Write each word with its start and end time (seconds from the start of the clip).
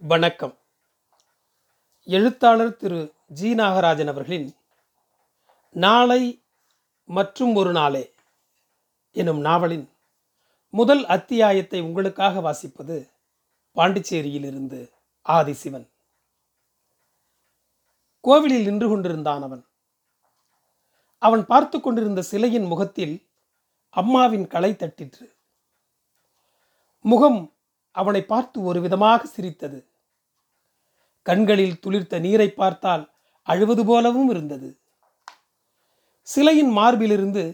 வணக்கம். 0.00 0.58
எழுத்தாளர் 2.04 2.76
திரு 2.76 3.12
ஜி 3.26 3.54
நாகராஜன் 3.54 4.06
அவர்களின் 4.06 4.56
நாளை 5.70 6.42
மற்றும் 7.04 7.54
ஒரு 7.54 7.72
நாளே 7.72 8.14
எனும் 9.12 9.40
நாவலின் 9.40 9.90
முதல் 10.70 11.06
அத்தியாயத்தை 11.06 11.80
உங்களுக்காக 11.80 12.40
வாசிப்பது 12.40 13.10
பாண்டிச்சேரியிலிருந்து 13.76 14.90
ஆதிசிவன். 15.28 15.88
கோவிலில் 18.20 18.64
நின்று 18.64 18.88
கொண்டிருந்தான் 18.88 19.42
அவன். 19.42 19.66
அவன் 21.18 21.46
பார்த்து 21.46 21.80
கொண்டிருந்த 21.80 22.22
சிலையின் 22.22 22.64
முகத்தில் 22.64 23.28
அம்மாவின் 23.90 24.46
களை 24.46 24.72
தட்டிற்று. 24.72 25.34
முகம் 27.00 27.52
அவனை 28.00 28.20
பார்த்து 28.24 28.58
ஒரு 28.62 28.78
விதமாக 28.80 29.20
சிரித்தது. 29.26 29.78
கண்களில் 31.26 31.80
துளிர்த்த 31.82 32.20
நீரை 32.20 32.48
பார்த்தால் 32.50 33.04
அழுவது 33.46 33.82
போலவும் 33.86 34.30
இருந்தது. 34.30 34.68
சிலையின் 36.26 36.72
மார்பிலிருந்து 36.76 37.44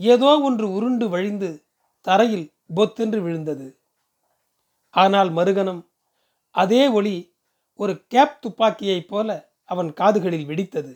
ஏதோ 0.00 0.30
ஒன்று 0.40 0.66
உருண்டு 0.72 1.06
வழிந்து 1.08 1.50
தரையில் 2.06 2.46
பொத்தென்று 2.74 3.20
விழுந்தது. 3.22 3.66
ஆனால் 4.94 5.30
மறுகணம் 5.32 5.82
அதே 6.54 6.82
ஒளி 6.88 7.16
ஒரு 7.80 7.92
கேப் 8.06 8.38
துப்பாக்கியைப் 8.42 9.08
போல 9.08 9.28
அவன் 9.64 9.90
காதுகளில் 9.92 10.48
வெடித்தது. 10.48 10.92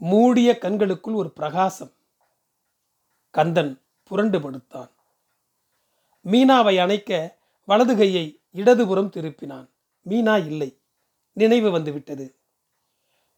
மூடிய 0.00 0.50
கண்களுக்குள் 0.60 1.16
ஒரு 1.22 1.30
பிரகாசம். 1.30 1.92
கந்தன் 3.34 3.72
புரண்டு 4.10 4.38
படுத்தான். 4.40 4.92
மீனாவை 6.24 6.80
அணைக்க 6.80 7.38
வலது 7.64 7.96
கையை 7.96 8.40
இடதுபுறம் 8.50 9.10
திருப்பினான். 9.10 9.70
மீனா 10.08 10.46
இல்லை. 10.46 10.80
நினைவு 11.32 11.70
வந்துவிட்டது. 11.70 12.38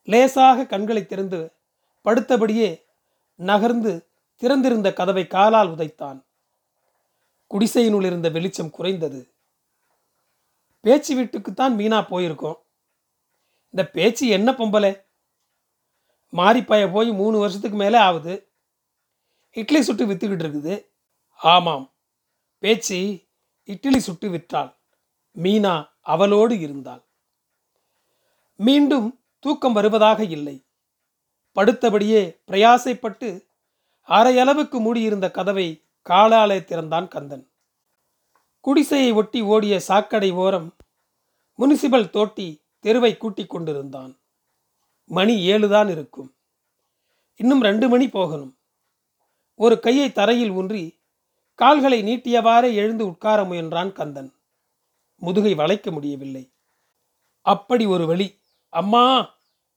லேசாக 0.05 0.66
கண்களை 0.66 1.06
திறந்து 1.06 1.52
படுத்தபடியே 2.05 2.84
நகர்ந்து 3.34 4.06
திறந்திருந்த 4.36 4.92
கதவை 4.92 5.27
காலால் 5.27 5.69
உதைத்தான். 5.69 6.24
குடிசையினுள் 7.50 8.05
இருந்த 8.05 8.28
வெளிச்சம் 8.28 8.70
குறைந்தது. 8.70 9.33
பேச்சு 10.80 11.22
வீட்டுக்குத்தான் 11.22 11.77
மீனா 11.77 12.00
போயிருக்கோம். 12.11 12.55
இந்த 13.64 13.86
பேச்சு 13.86 14.28
என்ன 14.28 14.52
பொம்பலை 14.52 15.05
மாரிப்பாய 16.33 16.92
போய் 16.92 17.12
மூணு 17.12 17.39
வருஷத்துக்கு 17.39 17.77
மேலே 17.77 17.98
ஆகுது. 17.98 18.50
இட்லி 19.52 19.83
சுட்டு 19.83 20.06
வித்துக்கிட்டு 20.06 20.46
இருக்குது. 20.48 20.84
ஆமாம். 21.34 21.91
பேச்சு 22.62 23.27
இட்லி 23.64 23.98
சுட்டு 23.98 24.28
விற்றாள். 24.28 24.77
மீனா 25.42 25.88
அவளோடு 26.00 26.58
இருந்தாள். 26.58 27.05
மீண்டும் 28.56 29.20
தூக்கம் 29.38 29.72
வருவதாக 29.72 30.24
இல்லை. 30.24 30.66
படுத்தபடியே 31.55 32.40
பிரயாசைப்பட்டு 32.46 33.46
அரையளவுக்கு 34.08 34.80
மூடியிருந்த 34.80 35.30
கதவை 35.30 35.84
காலாலே 36.08 36.64
திறந்தான் 36.64 37.08
கந்தன். 37.08 37.50
குடிசையை 38.60 39.12
ஒட்டி 39.12 39.40
ஓடிய 39.40 39.80
சாக்கடை 39.80 40.30
ஓரம் 40.30 40.77
முனிசிபல் 41.58 42.10
தோட்டி 42.10 42.64
தெருவை 42.78 43.16
கூட்டிக் 43.16 43.50
கொண்டிருந்தான். 43.50 44.20
மணி 45.05 45.52
ஏழுதான் 45.52 45.90
இருக்கும். 45.90 46.34
இன்னும் 47.34 47.62
ரெண்டு 47.62 47.88
மணி 47.88 48.08
போகணும். 48.08 48.58
ஒரு 49.55 49.80
கையை 49.80 50.12
தரையில் 50.12 50.50
ஊன்றி 50.50 51.02
கால்களை 51.58 52.03
நீட்டியவாறே 52.03 52.75
எழுந்து 52.75 53.06
உட்கார 53.06 53.42
முயன்றான் 53.42 53.92
கந்தன். 53.92 54.31
முதுகை 55.22 55.55
வளைக்க 55.55 55.91
முடியவில்லை. 55.91 56.53
அப்படி 57.47 57.86
ஒரு 57.86 58.06
வழி 58.06 58.41
அம்மா! 58.69 59.34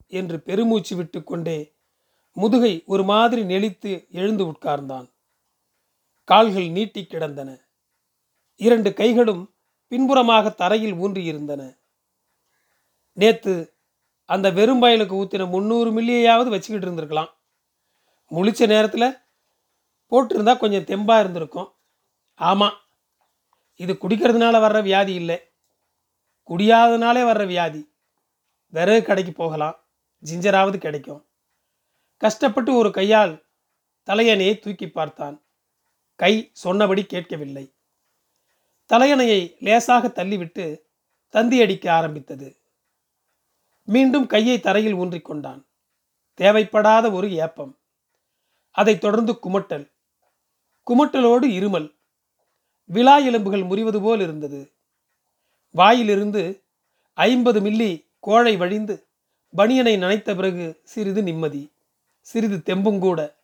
என்று 0.07 0.41
பெருமூச்சு 0.41 0.95
விட்டுக்கொண்டே 0.95 1.73
முதுகை 2.37 2.83
ஒரு 2.85 3.03
மாதிரி 3.03 3.41
நெளித்து 3.43 4.07
எழுந்து 4.09 4.43
உட்கார்ந்தான். 4.45 5.07
கால்கள் 6.23 6.69
நீட்டி 6.69 7.05
கிடந்தன. 7.05 7.49
இரண்டு 8.55 8.93
கைகளும் 8.93 9.43
பின்புறமாக 9.87 10.49
தரையில் 10.49 10.93
ஊன்றியிருந்தன. 10.93 11.61
நேத்து 13.17 13.53
அந்த 14.29 14.51
வெறும் 14.51 14.81
பயலுக்கு 14.81 15.15
ஊற்றின 15.21 15.49
முந்நூறு 15.49 16.01
மில்லியையாவது 16.01 16.49
வச்சுக்கிட்டு 16.49 16.87
இருந்திருக்கலாம். 16.87 17.31
முழிச்ச 18.31 18.67
நேரத்தில் 18.67 19.07
போட்டிருந்தா 20.09 20.57
கொஞ்சம் 20.57 20.83
தெம்பாக 20.83 21.19
இருந்திருக்கும். 21.19 21.73
ஆமாம் 22.35 22.73
இது 23.75 23.93
குடிக்கிறதுனால 23.93 24.55
வர்ற 24.55 24.83
வியாதி 24.83 25.13
இல்லை. 25.13 25.41
குடியாதனாலே 26.49 27.23
வர்ற 27.23 27.47
வியாதி. 27.47 27.93
விறகு 28.67 29.05
கடைக்கு 29.05 29.33
போகலாம். 29.33 29.83
ஜிஞ்சராவது 30.25 30.77
கிடைக்கும். 30.77 31.27
கஷ்டப்பட்டு 32.17 32.75
ஒரு 32.75 32.91
கையால் 32.91 33.45
தலையணையை 34.05 34.59
தூக்கி 34.59 34.89
பார்த்தான். 34.89 35.43
கை 36.15 36.49
சொன்னபடி 36.53 37.05
கேட்கவில்லை. 37.05 37.75
தலையணையை 38.93 39.59
லேசாக 39.59 40.07
தள்ளிவிட்டு 40.07 40.81
தந்தி 41.29 41.61
அடிக்க 41.61 41.93
ஆரம்பித்தது. 41.93 42.57
மீண்டும் 43.83 44.27
கையை 44.27 44.59
தரையில் 44.59 44.95
ஊன்றிக்கொண்டான். 44.95 45.65
தேவைப்படாத 46.37 47.11
ஒரு 47.11 47.31
ஏப்பம். 47.31 47.79
அதைத் 48.71 49.01
தொடர்ந்து 49.01 49.39
குமட்டல். 49.43 49.94
குமட்டலோடு 50.89 51.47
இருமல். 51.59 51.95
விழா 52.85 53.17
எலும்புகள் 53.17 53.63
முறிவது 53.63 54.01
போல் 54.01 54.19
இருந்தது. 54.19 54.71
வாயிலிருந்து 55.71 56.63
ஐம்பது 57.13 57.61
மில்லி 57.61 58.05
கோழை 58.19 58.57
வழிந்து 58.57 59.07
பனியனை 59.57 59.93
நனைத்த 59.97 60.35
பிறகு 60.35 60.81
சிறிது 60.83 61.23
நிம்மதி 61.23 61.73
சிறிது 62.21 62.57
தெம்பும் 62.57 62.99
கூட. 62.99 63.35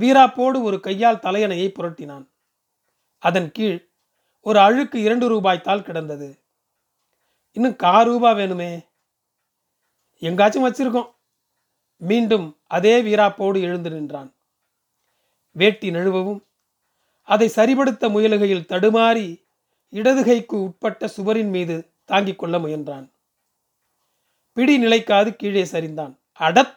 வீராப்போடு 0.00 0.62
ஒரு 0.62 0.80
கையால் 0.80 1.16
தலையணையை 1.16 1.68
புரட்டினான். 1.68 2.26
அதன் 3.18 3.52
கீழ் 3.52 3.88
ஒரு 4.40 4.58
அழுக்கு 4.58 5.02
இரண்டு 5.02 5.28
ரூபாய் 5.28 5.60
தாள் 5.60 5.82
கிடந்தது. 5.82 6.38
இன்னும் 7.52 7.76
கா 7.76 8.02
ரூபா 8.02 8.32
வேணுமே? 8.32 8.86
எங்காச்சும் 10.18 10.66
வச்சிருக்கோம். 10.66 11.10
மீண்டும் 11.96 12.56
அதே 12.66 13.02
வீராப்போடு 13.02 13.60
எழுந்து 13.60 13.90
நின்றான். 13.90 14.32
வேட்டி 15.60 15.88
நழுவவும் 15.90 16.40
அதை 17.28 17.46
சரிபடுத்த 17.56 18.04
முயலுகையில் 18.14 18.68
தடுமாறி 18.72 19.26
இடதுகைக்கு 19.92 20.56
உட்பட்ட 20.66 21.08
சுவரின் 21.16 21.52
மீது 21.54 21.76
தாங்கிக் 22.10 22.40
கொள்ள 22.40 22.56
முயன்றான். 22.58 23.06
பிடி 24.56 24.74
நிலைக்காது 24.78 25.30
கீழே 25.40 25.64
சரிந்தான். 25.72 26.14
அடத் 26.46 26.74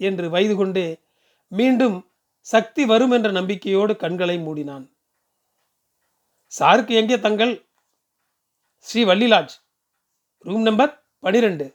என்று 0.00 0.26
வயது 0.30 0.54
கொண்டே 0.56 0.86
மீண்டும் 1.52 1.96
சக்தி 2.46 2.82
வரும் 2.90 3.14
என்ற 3.16 3.28
நம்பிக்கையோடு 3.38 3.92
கண்களை 4.02 4.36
மூடினான். 4.46 4.84
சாருக்கு 6.52 6.92
எங்கே 7.00 7.16
தங்கள்? 7.26 7.54
ஸ்ரீ 8.86 9.00
வள்ளிலாஜ். 9.10 9.54
ரூம் 10.46 10.64
நம்பர் 10.68 10.92
பனிரெண்டு. 11.24 11.66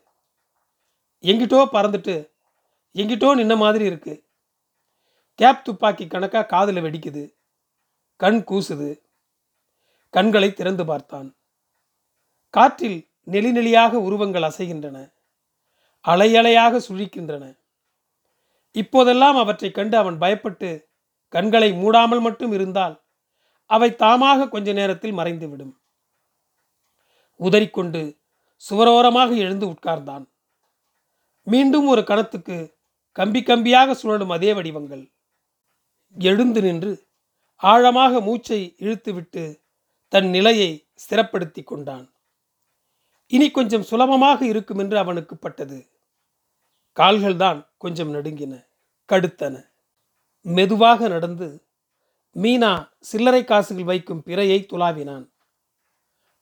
எங்கிட்டோ 1.29 1.59
பறந்துட்டு 1.75 2.15
எங்கிட்டோ 2.95 3.29
நின்ன 3.39 3.53
மாதிரி 3.63 3.83
இருக்குது 3.89 4.21
கேப் 5.35 5.63
துப்பாக்கி 5.63 6.07
கணக்காக 6.07 6.45
காதில் 6.45 6.75
வெடிக்குது. 6.75 7.33
கண் 8.15 8.43
கூசுது. 8.47 9.01
கண்களை 10.09 10.53
திறந்து 10.53 10.85
பார்த்தான். 10.85 11.35
காற்றில் 12.49 13.11
நெளி 13.21 13.51
நெளியாக 13.51 13.91
உருவங்கள் 13.91 14.41
அசைகின்றன. 14.41 15.11
அலையலையாக 16.07 16.81
சுழிக்கின்றன. 16.87 17.57
இப்போதெல்லாம் 18.71 19.35
அவற்றைக் 19.35 19.73
கண்டு 19.73 19.97
அவன் 19.97 20.17
பயப்பட்டு 20.19 20.85
கண்களை 21.27 21.71
மூடாமல் 21.71 22.21
மட்டும் 22.21 22.51
இருந்தால் 22.51 23.03
அவை 23.65 23.91
தாமாக 23.91 24.49
கொஞ்ச 24.49 24.73
நேரத்தில் 24.73 25.11
மறைந்துவிடும். 25.11 25.81
உதறிக்கொண்டு 27.39 28.19
சுவரோரமாக 28.69 29.37
எழுந்து 29.37 29.67
உட்கார்ந்தான். 29.67 30.31
மீண்டும் 31.43 31.87
ஒரு 31.87 32.03
கணத்துக்கு 32.03 32.77
கம்பி 33.11 33.41
கம்பியாக 33.41 33.91
சுழலும் 33.91 34.29
அதே 34.29 34.53
வடிவங்கள். 34.53 35.12
எழுந்து 36.19 36.61
நின்று 36.61 37.07
ஆழமாக 37.55 38.21
மூச்சை 38.21 38.75
இழுத்துவிட்டு 38.79 39.61
தன் 40.07 40.29
நிலையை 40.29 40.87
ஸ்திரப்படுத்தி 40.93 41.63
கொண்டான். 41.63 42.13
இனி 43.27 43.51
கொஞ்சம் 43.51 43.81
சுலபமாக 43.81 44.45
இருக்கும் 44.45 44.77
என்று 44.77 44.97
அவனுக்கு 44.97 45.37
பட்டது. 45.37 45.89
கால்கள்தான் 46.95 47.67
கொஞ்சம் 47.77 48.13
நடுங்கின 48.13 48.67
கடுத்தன. 49.07 49.69
மெதுவாக 50.41 51.07
நடந்து 51.07 51.65
மீனா 52.35 52.89
சில்லறை 52.99 53.43
காசுகள் 53.43 53.83
வைக்கும் 53.83 54.23
பிறையை 54.25 54.65
துளாவினான். 54.65 55.29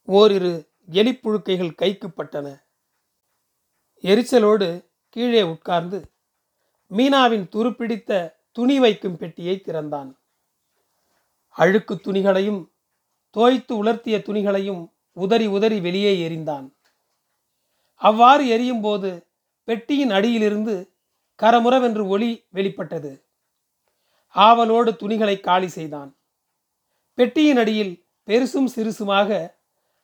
ஓரிரு 0.06 0.70
எலிப்புழுக்கைகள் 0.92 1.76
கைக்கு 1.76 2.08
பட்டன. 2.08 2.64
எரிச்சலோடு 4.02 4.86
கீழே 5.10 5.42
உட்கார்ந்து 5.42 6.12
மீனாவின் 6.90 7.48
துருப்பிடித்த 7.52 8.40
துணி 8.52 8.80
வைக்கும் 8.80 9.18
பெட்டியை 9.18 9.62
திறந்தான். 9.62 10.20
அழுக்கு 11.50 11.96
துணிகளையும் 11.96 12.72
தோய்த்து 13.30 13.86
உலர்த்திய 13.86 14.18
துணிகளையும் 14.18 14.92
உதறி 15.14 15.48
உதறி 15.48 15.80
வெளியே 15.80 16.30
எறிந்தான். 16.30 16.74
அவ்வாறு 17.96 18.48
எரியும் 18.48 18.82
போது 18.82 19.28
பெட்டியின் 19.64 20.12
அடியிலிருந்து 20.12 20.94
கரமுறவென்று 21.40 22.08
ஒளி 22.08 22.46
வெளிப்பட்டது. 22.50 23.24
ஆவலோடு 24.28 24.96
துணிகளை 24.96 25.40
காலி 25.40 25.68
செய்தான். 25.68 26.16
பெட்டியின் 27.14 27.58
அடியில் 27.58 28.06
பெருசும் 28.28 28.68
சிறுசுமாக 28.76 29.54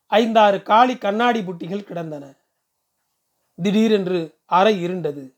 ஐந்தாறு 0.07 0.63
காலி 0.63 0.97
கண்ணாடி 0.97 1.39
புட்டிகள் 1.39 1.83
கிடந்தன. 1.83 2.33
திடீரென்று 3.63 4.37
அறை 4.45 4.85
இருண்டது. 4.85 5.36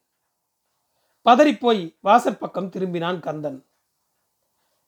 பதறிப்போய் 1.25 1.98
வாசற்பக்கம் 2.04 2.69
திரும்பினான் 2.69 3.19
கந்தன். 3.19 3.66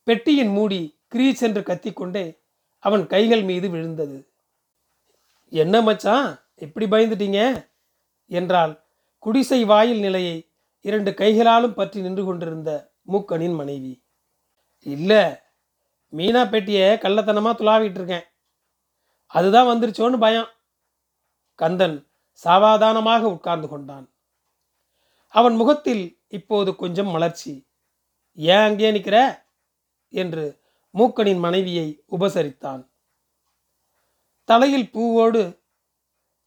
பெட்டியின் 0.03 0.49
மூடி 0.49 0.99
கிரீச் 1.13 1.41
என்று 1.41 1.61
கத்திக்கொண்டே 1.61 2.39
அவன் 2.79 3.07
கைகள் 3.07 3.43
மீது 3.43 3.69
விழுந்தது. 3.69 4.29
என்ன 5.49 5.81
மச்சான் 5.81 6.39
இப்படி 6.55 6.85
பயந்துட்டீங்க? 6.85 7.69
என்றால் 8.27 8.83
குடிசை 9.19 9.65
வாயில் 9.65 9.99
நிலையை 9.99 10.49
இரண்டு 10.81 11.13
கைகளாலும் 11.13 11.73
பற்றி 11.73 12.01
நின்று 12.01 12.25
கொண்டிருந்த 12.25 12.93
மூக்கனின் 13.07 13.55
மனைவி. 13.55 14.03
இல்லை 14.79 15.23
மீனா 16.11 16.49
பெட்டியை 16.49 16.89
கள்ளத்தனமாக 16.89 17.53
துளாவிட்டு 17.57 17.99
இருக்கேன் 17.99 18.23
அதுதான் 19.27 19.67
வந்துருச்சோன்னு 19.67 20.19
பயம். 20.19 20.49
கந்தன் 21.55 22.07
சாவாதானமாக 22.43 23.21
உட்கார்ந்து 23.21 23.67
கொண்டான். 23.67 24.09
அவன் 25.27 25.55
முகத்தில் 25.55 26.20
இப்போது 26.31 26.75
கொஞ்சம் 26.75 27.07
மலர்ச்சி. 27.07 27.53
ஏன் 28.37 28.65
அங்கே 28.67 28.91
நிற்கிற? 28.91 29.17
என்று 30.13 30.43
மூக்கனின் 30.93 31.39
மனைவியை 31.39 31.87
உபசரித்தான். 32.11 32.81
தலையில் 34.49 34.91
பூவோடு 34.93 35.41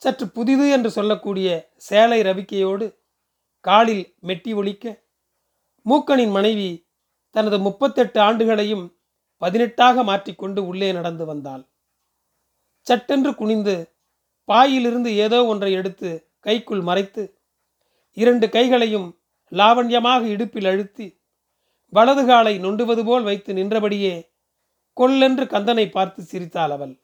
சற்று 0.03 0.27
புதிது 0.29 0.69
என்று 0.71 0.91
சொல்லக்கூடிய 0.91 1.49
சேலை 1.77 2.21
ரவிக்கையோடு 2.21 2.87
காலில் 3.65 4.05
மெட்டி 4.23 4.55
ஒலிக்க 4.55 4.87
மூக்கனின் 5.87 6.31
மனைவி 6.31 6.71
தனது 7.31 7.59
முப்பத்தெட்டு 7.59 8.19
ஆண்டுகளையும் 8.21 8.85
பதினெட்டாக 9.43 10.03
மாற்றிக்கொண்டு 10.03 10.67
உள்ளே 10.67 10.93
நடந்து 10.93 11.25
வந்தாள். 11.25 11.65
சட்டென்று 12.87 13.35
குனிந்து 13.35 13.75
பாயிலிருந்து 14.49 15.11
ஏதோ 15.17 15.39
ஒன்றை 15.45 15.73
எடுத்து 15.73 16.11
கைக்குள் 16.41 16.81
மறைத்து 16.81 17.23
இரண்டு 18.17 18.47
கைகளையும் 18.49 19.09
லாவண்யமாக 19.53 20.23
இடுப்பில் 20.25 20.67
அழுத்தி 20.67 21.07
வலது 21.93 22.23
காலை 22.27 22.55
நொண்டுவது 22.59 23.03
போல் 23.05 23.23
வைத்து 23.23 23.51
நின்றபடியே 23.55 24.15
கொல்லென்று 24.97 25.45
கந்தனை 25.45 25.91
பார்த்து 25.91 26.21
சிரித்தாள் 26.23 26.71
அவள். 26.71 26.95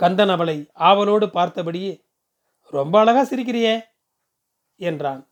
கந்தன் 0.00 0.28
அவளை 0.28 0.56
ஆவலோடு 0.88 1.26
பார்த்தபடியே 1.26 1.92
ரொம்ப 2.72 2.94
அழகா 2.98 3.22
சிரிக்கிறியே 3.24 3.74
என்றான். 4.80 5.22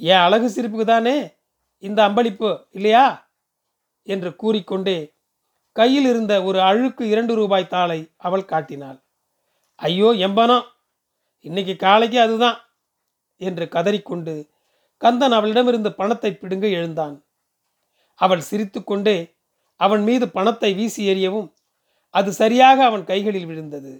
ஏன் 0.00 0.24
அழகு 0.26 0.48
சிரிப்புக்கு 0.48 0.84
தானே? 0.84 1.16
இந்த 1.82 1.98
அம்பளிப்பு 2.08 2.50
இல்லையா? 2.70 3.06
என்று 4.06 4.30
கூறிக்கொண்டே 4.36 4.98
கையில் 5.76 6.04
இருந்த 6.04 6.34
ஒரு 6.42 6.58
அழுக்கு 6.60 7.04
இரண்டு 7.08 7.32
ரூபாய் 7.34 7.68
தாளை 7.68 8.00
அவள் 8.16 8.50
காட்டினாள். 8.52 8.98
ஐயோ 9.80 10.08
எம்பனம் 10.26 10.66
இன்னைக்கு 11.44 11.74
காலைக்கு 11.76 12.18
அதுதான் 12.20 12.58
என்று 13.40 13.64
கதறிக்கொண்டு 13.64 14.34
கந்தன் 15.00 15.32
அவளிடமிருந்து 15.32 15.90
பணத்தை 15.92 16.30
பிடுங்க 16.32 16.66
எழுந்தான். 16.68 17.16
அவள் 18.14 18.40
சிரித்துக்கொண்டே 18.40 19.36
அவன் 19.76 20.02
மீது 20.02 20.28
பணத்தை 20.30 20.74
வீசி 20.74 21.02
எறியவும் 21.12 21.48
அது 22.14 22.32
சரியாக 22.32 22.84
அவன் 22.84 23.04
கைகளில் 23.04 23.46
விழுந்தது. 23.46 23.92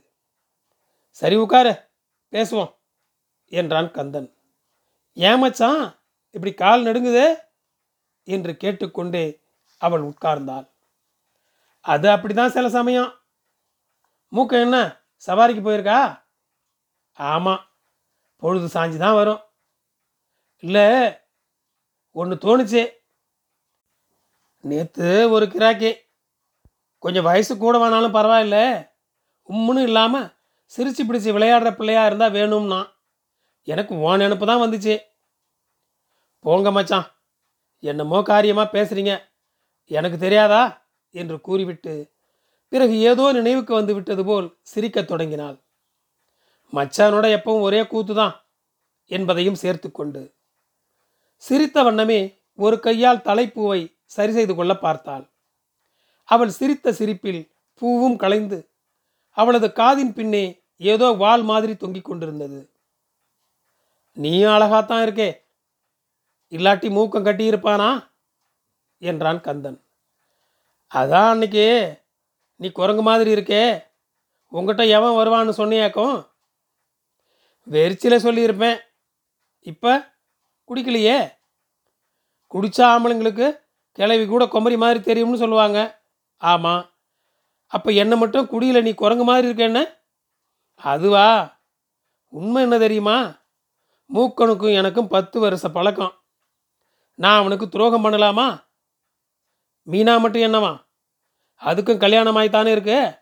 சரி 1.10 1.36
உட்கார 1.36 1.68
பேசுவோம் 2.32 2.72
என்றான் 3.52 3.90
கந்தன். 3.90 4.28
ஏமச்சான் 5.16 5.82
இப்படி 6.30 6.52
கால் 6.54 6.84
நடுங்குதே? 6.84 7.28
என்று 8.22 8.56
கேட்டுக்கொண்டே 8.56 9.24
அவள் 9.80 10.02
உட்கார்ந்தாள். 10.02 10.66
அது 11.84 12.08
அப்படிதான் 12.08 12.54
சில 12.56 12.68
சமயம். 12.68 13.10
மூக்க 14.32 14.60
என்ன 14.60 14.76
சவாரிக்கு 15.26 15.62
போயிருக்கா? 15.64 16.00
ஆமாம் 17.18 17.64
பொழுது 18.36 18.66
சாஞ்சு 18.66 18.96
தான் 18.96 19.14
வரும். 19.14 19.40
இல்லை 20.62 20.86
ஒன்று 22.12 22.34
தோணுச்சு. 22.36 22.82
நேற்று 24.60 25.30
ஒரு 25.30 25.46
கிராக்கி. 25.46 25.90
கொஞ்சம் 26.98 27.24
வயசு 27.24 27.56
கூட 27.56 27.78
வேணாலும் 27.78 28.16
பரவாயில்ல. 28.16 28.88
உம்முன்னு 29.48 29.82
இல்லாமல் 29.82 30.26
சிரிச்சு 30.72 31.02
பிடிச்சி 31.04 31.30
விளையாடுற 31.36 31.70
பிள்ளையாக 31.76 32.06
இருந்தால் 32.06 32.30
வேணும்னா 32.30 32.80
எனக்கு 33.64 33.94
ஓ 33.94 34.10
நினப்பு 34.16 34.46
தான் 34.46 34.62
வந்துச்சு. 34.64 34.94
போங்க 36.44 36.70
மச்சான். 36.70 37.06
என்னமோ 37.82 38.22
காரியமாக 38.22 38.72
பேசுகிறீங்க 38.76 39.12
எனக்கு 39.86 40.18
தெரியாதா? 40.18 40.62
என்று 41.14 41.40
கூறிவிட்டு 41.40 41.94
பிறகு 42.68 42.98
ஏதோ 43.00 43.32
நினைவுக்கு 43.32 43.72
வந்து 43.74 43.94
விட்டது 43.94 44.24
போல் 44.24 44.58
சிரிக்கத் 44.62 45.08
தொடங்கினாள். 45.08 45.56
மச்சானோட 46.72 47.26
எப்பவும் 47.36 47.66
ஒரே 47.68 47.80
கூத்து 47.86 48.14
தான் 48.14 48.34
என்பதையும் 49.10 49.54
சேர்த்து 49.54 49.88
கொண்டு 49.90 50.22
சிரித்த 51.42 51.82
வண்ணமே 51.82 52.38
ஒரு 52.54 52.80
கையால் 52.80 53.18
தலைப்பூவை 53.18 53.96
சரி 54.04 54.32
செய்து 54.32 54.54
கொள்ள 54.54 54.76
பார்த்தாள். 54.76 55.30
அவள் 56.24 56.48
சிரித்த 56.48 56.92
சிரிப்பில் 56.92 57.52
பூவும் 57.74 58.16
கலைந்து 58.16 58.58
அவளது 59.36 59.68
காதின் 59.68 60.12
பின்னே 60.12 60.62
ஏதோ 60.76 61.10
வால் 61.10 61.42
மாதிரி 61.42 61.76
தொங்கிக் 61.76 62.04
கொண்டிருந்தது. 62.04 62.70
நீயும் 64.12 64.52
அழகாத்தான் 64.52 65.04
இருக்கே. 65.06 65.30
இல்லாட்டி 66.50 66.88
மூக்கம் 66.90 67.26
கட்டியிருப்பானா? 67.26 68.10
என்றான் 68.98 69.40
கந்தன். 69.40 69.84
அதான் 70.94 71.28
அன்னைக்கு. 71.28 71.66
நீ 72.56 72.70
குரங்கு 72.70 73.02
மாதிரி 73.02 73.34
இருக்கே. 73.34 73.84
உங்ககிட்ட 74.52 74.98
எவன் 74.98 75.16
வருவான்னு 75.18 75.60
சொன்னியாக்கும்? 75.60 76.28
வெறிச்சில 77.70 78.14
சொல்லியிருப்பேன். 78.26 78.78
இப்போ 79.60 79.92
குடிக்கலையே? 80.70 81.32
குடித்தா 82.54 82.78
ஆம்பளைங்களுக்கு 82.78 83.60
கிளவி 83.92 84.26
கூட 84.26 84.46
குமரி 84.46 84.76
மாதிரி 84.76 85.00
தெரியும்னு 85.00 85.36
சொல்லுவாங்க. 85.36 86.02
ஆமாம் 86.36 86.90
அப்போ 87.66 87.90
என்னை 87.90 88.18
மட்டும் 88.18 88.46
குடியில் 88.46 88.82
நீ 88.82 88.94
குரங்கு 88.94 89.24
மாதிரி 89.24 89.48
இருக்கேன்னு 89.48 89.98
அதுவா? 90.74 91.58
உண்மை 92.28 92.62
என்ன 92.62 92.78
தெரியுமா? 92.78 93.34
மூக்கனுக்கும் 94.14 94.74
எனக்கும் 94.74 95.08
பத்து 95.08 95.40
வருஷ 95.40 95.68
பழக்கம். 95.68 96.12
நான் 97.14 97.38
அவனுக்கு 97.38 97.68
துரோகம் 97.68 98.04
பண்ணலாமா? 98.04 98.64
மீனா 99.86 100.20
மட்டும் 100.20 100.42
என்னவா? 100.42 100.86
அதுக்கும் 101.60 102.02
கல்யாணமாய்த்தானே 102.02 102.66
இருக்கு? 102.66 103.14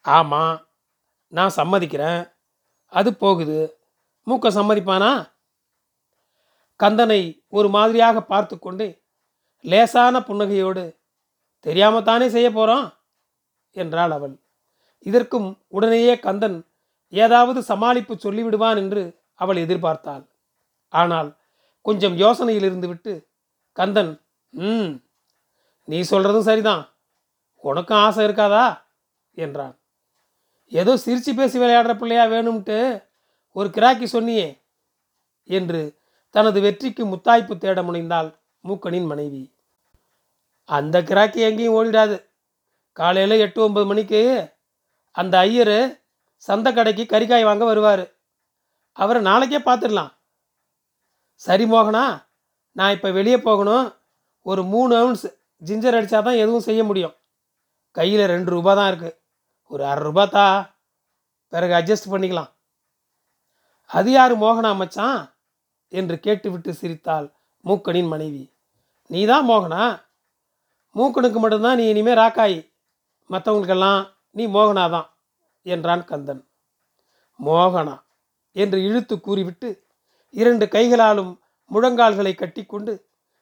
ஆமாம் 0.00 0.66
நான் 1.28 1.52
சம்மதிக்கிறேன். 1.56 2.32
அது 2.86 3.14
போகுது. 3.14 3.78
மூக்க 4.26 4.48
சம்மதிப்பானா? 4.48 5.33
கந்தனை 6.80 7.20
ஒரு 7.48 7.68
மாதிரியாக 7.68 8.20
பார்த்து 8.22 8.54
கொண்டு 8.58 8.86
லேசான 9.64 10.16
புன்னகையோடு 10.20 10.84
தெரியாமத்தானே 11.66 12.26
செய்ய 12.26 12.48
போறோம்? 12.50 12.86
என்றாள் 13.76 14.10
அவள். 14.10 14.34
இதற்கும் 15.06 15.48
உடனேயே 15.68 16.14
கந்தன் 16.18 16.58
ஏதாவது 17.12 17.60
சமாளிப்பு 17.62 18.14
சொல்லிவிடுவான் 18.16 18.76
என்று 18.76 19.02
அவள் 19.34 19.56
எதிர்பார்த்தாள். 19.56 20.24
ஆனால் 20.92 21.30
கொஞ்சம் 21.86 22.16
யோசனையில் 22.16 22.68
இருந்துவிட்டு 22.68 23.12
கந்தன் 23.76 24.12
ம் 24.54 24.92
நீ 25.88 25.98
சொல்றதும் 26.10 26.48
சரிதான். 26.50 26.84
உனக்கும் 27.64 28.02
ஆசை 28.06 28.22
இருக்காதா? 28.26 28.66
என்றான். 29.36 29.74
ஏதோ 30.72 30.92
சிரிச்சு 30.96 31.32
பேசி 31.34 31.56
விளையாடுற 31.58 31.92
பிள்ளையா 31.98 32.24
வேணும்ட்டு 32.26 32.78
ஒரு 33.56 33.68
கிராக்கி 33.70 34.06
சொன்னியே 34.12 34.46
என்று 35.48 35.80
தனது 36.34 36.58
வெற்றிக்கு 36.60 37.02
முத்தாய்ப்பு 37.12 37.54
தேட 37.58 37.82
முனைந்தாள் 37.82 38.30
மூக்கனின் 38.68 39.10
மனைவி. 39.12 39.42
அந்த 40.68 40.96
கிராக்கி 41.10 41.40
எங்கேயும் 41.48 41.76
ஓடிடாது. 41.78 42.16
காலையில் 42.92 43.42
எட்டு 43.44 43.62
ஒன்பது 43.62 43.86
மணிக்கு 43.86 44.20
அந்த 45.10 45.34
ஐயர் 45.38 45.76
சந்தை 46.46 46.70
கடைக்கு 46.72 47.04
கறிக்காய் 47.12 47.48
வாங்க 47.48 47.64
வருவார். 47.64 48.04
அவரை 48.92 49.20
நாளைக்கே 49.22 49.60
பார்த்துடலாம். 49.68 50.12
சரி 51.34 51.64
மோகனா 51.64 52.04
நான் 52.72 52.94
இப்போ 52.96 53.08
வெளியே 53.18 53.38
போகணும். 53.48 53.86
ஒரு 54.42 54.62
மூணு 54.72 54.92
அவுன்ஸ் 55.00 55.26
ஜிஞ்சர் 55.62 55.96
அடித்தா 55.98 56.18
தான் 56.22 56.40
எதுவும் 56.44 56.66
செய்ய 56.68 56.84
முடியும். 56.84 57.14
கையில் 57.96 58.30
ரெண்டு 58.34 58.50
ரூபா 58.54 58.72
தான் 58.74 58.90
இருக்குது 58.92 59.16
ஒரு 59.72 59.82
அரை 59.90 60.02
ரூபா 60.08 60.24
தா. 60.36 60.46
பிறகு 61.52 61.74
அட்ஜஸ்ட் 61.78 62.12
பண்ணிக்கலாம். 62.12 62.50
அது 63.90 64.10
யார் 64.10 64.34
மோகனா 64.42 64.70
மச்சான்? 64.82 65.20
என்று 65.98 66.16
கேட்டுவிட்டு 66.18 66.70
சிரித்தாள் 66.74 67.26
மூக்கனின் 67.64 68.08
மனைவி. 68.08 68.44
நீ 69.10 69.20
தான் 69.24 69.48
மோகனா? 69.48 69.84
மூக்கனுக்கு 70.94 71.38
மட்டும்தான் 71.38 71.76
நீ 71.76 71.84
இனிமேல் 71.88 72.16
ராக்காயி. 72.16 72.58
மற்றவங்களுக்கெல்லாம் 73.30 74.00
நீ 74.30 74.44
மோகனாதான் 74.46 75.08
என்றான் 75.66 76.04
கந்தன். 76.04 76.42
மோகனா? 77.40 77.96
என்று 78.56 78.78
இழுத்து 78.82 79.14
கூறிவிட்டு 79.20 79.68
இரண்டு 80.34 80.64
கைகளாலும் 80.68 81.32
முழங்கால்களை 81.70 82.32
கட்டிக்கொண்டு 82.34 82.92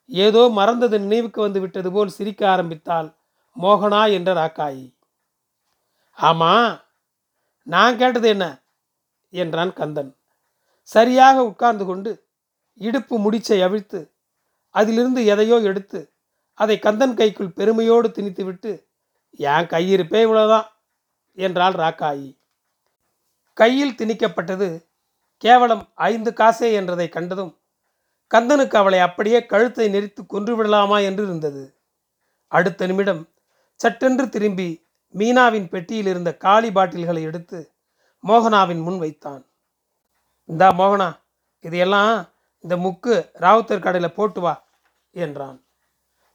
ஏதோ 0.08 0.42
மறந்தது 0.48 0.96
நினைவுக்கு 1.00 1.40
வந்து 1.40 1.60
விட்டது 1.60 1.90
போல் 1.92 2.16
சிரிக்க 2.16 2.42
ஆரம்பித்தாள் 2.48 3.08
மோகனா 3.56 4.02
என்ற 4.12 4.30
ராக்காயி. 4.34 4.86
ஆமா 6.18 6.52
நான் 7.66 7.98
கேட்டது 7.98 8.28
என்ன? 8.28 8.44
என்றான் 9.32 9.72
கந்தன். 9.72 10.10
சரியாக 10.88 11.36
உட்கார்ந்து 11.44 11.84
கொண்டு 11.84 12.10
இடுப்பு 12.80 13.14
முடிச்சை 13.18 13.58
அவிழ்த்து 13.62 14.00
அதிலிருந்து 14.74 15.24
எதையோ 15.24 15.56
எடுத்து 15.60 16.12
அதை 16.54 16.78
கந்தன் 16.78 17.14
கைக்குள் 17.14 17.52
பெருமையோடு 17.52 18.08
திணித்துவிட்டு 18.08 18.72
என் 19.38 19.66
கையிருப்பே 19.66 20.20
இவ்வளோதான் 20.26 20.68
என்றாள் 21.38 21.72
ராக்காயி. 21.72 22.30
கையில் 23.52 23.94
திணிக்கப்பட்டது 23.94 24.68
கேவலம் 25.36 25.84
ஐந்து 25.94 26.30
காசே 26.30 26.68
என்றதை 26.72 27.08
கண்டதும் 27.08 27.52
கந்தனுக்கு 28.30 28.76
அவளை 28.76 28.98
அப்படியே 28.98 29.46
கழுத்தை 29.46 29.86
நெறித்து 29.94 30.22
கொன்றுவிடலாமா 30.24 30.98
என்று 31.02 31.22
இருந்தது. 31.24 31.64
அடுத்த 32.52 32.86
நிமிடம் 32.86 33.22
சட்டென்று 33.80 34.28
திரும்பி 34.28 34.68
மீனாவின் 35.14 35.68
பெட்டியில் 35.68 36.06
இருந்த 36.06 36.30
காலி 36.36 36.70
பாட்டில்களை 36.70 37.22
எடுத்து 37.22 37.58
மோகனாவின் 38.24 38.82
முன் 38.82 38.98
வைத்தான். 38.98 39.42
இந்தா 40.48 40.68
மோகனா 40.72 41.08
இதையெல்லாம் 41.64 42.31
இந்த 42.64 42.74
முக்கு 42.84 43.14
ராவுத்தர் 43.44 43.84
கடையில் 43.86 44.16
போட்டு 44.16 44.40
வா 44.40 44.54
என்றான். 45.14 45.58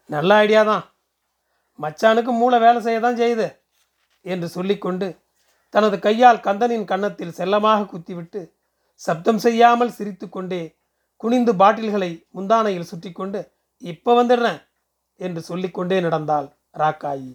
நல்ல 0.10 0.31
ஐடியா 0.43 0.62
தான். 0.72 0.86
மச்சானுக்கு 1.79 2.31
மூளை 2.39 2.57
வேலை 2.60 2.79
செய்ய 2.81 3.00
தான் 3.00 3.19
செய்யுது 3.22 3.48
என்று 4.25 4.48
சொல்லிக்கொண்டு 4.50 5.07
தனது 5.74 5.96
கையால் 6.00 6.43
கந்தனின் 6.46 6.89
கன்னத்தில் 6.91 7.38
செல்லமாக 7.39 7.88
குத்திவிட்டு 7.91 8.41
சப்தம் 9.01 9.41
செய்யாமல் 9.46 9.96
சிரித்துக்கொண்டே 9.98 10.62
குனிந்து 11.24 11.51
பாட்டில்களை 11.62 12.12
முந்தானையில் 12.36 12.89
சுற்றி 12.91 13.12
கொண்டு 13.12 13.39
இப்போ 13.84 14.12
வந்துடுறேன் 14.19 14.60
என்று 15.19 15.41
சொல்லிக்கொண்டே 15.41 15.98
நடந்தாள் 16.00 16.48
ராக்காயி. 16.81 17.31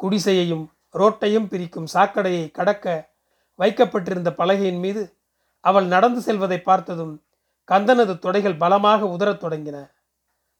குடிசையையும் 0.00 0.64
ரோட்டையும் 0.94 1.48
பிரிக்கும் 1.52 1.90
சாக்கடையை 1.94 2.44
கடக்க 2.50 2.86
வைக்கப்பட்டிருந்த 3.58 4.30
பலகையின் 4.40 4.80
மீது 4.84 5.02
அவள் 5.64 5.86
நடந்து 5.86 6.20
செல்வதை 6.22 6.58
பார்த்ததும் 6.60 7.14
கந்தனது 7.68 8.14
தொடைகள் 8.18 8.58
பலமாக 8.58 9.06
உதறத் 9.06 9.42
தொடங்கின. 9.42 9.76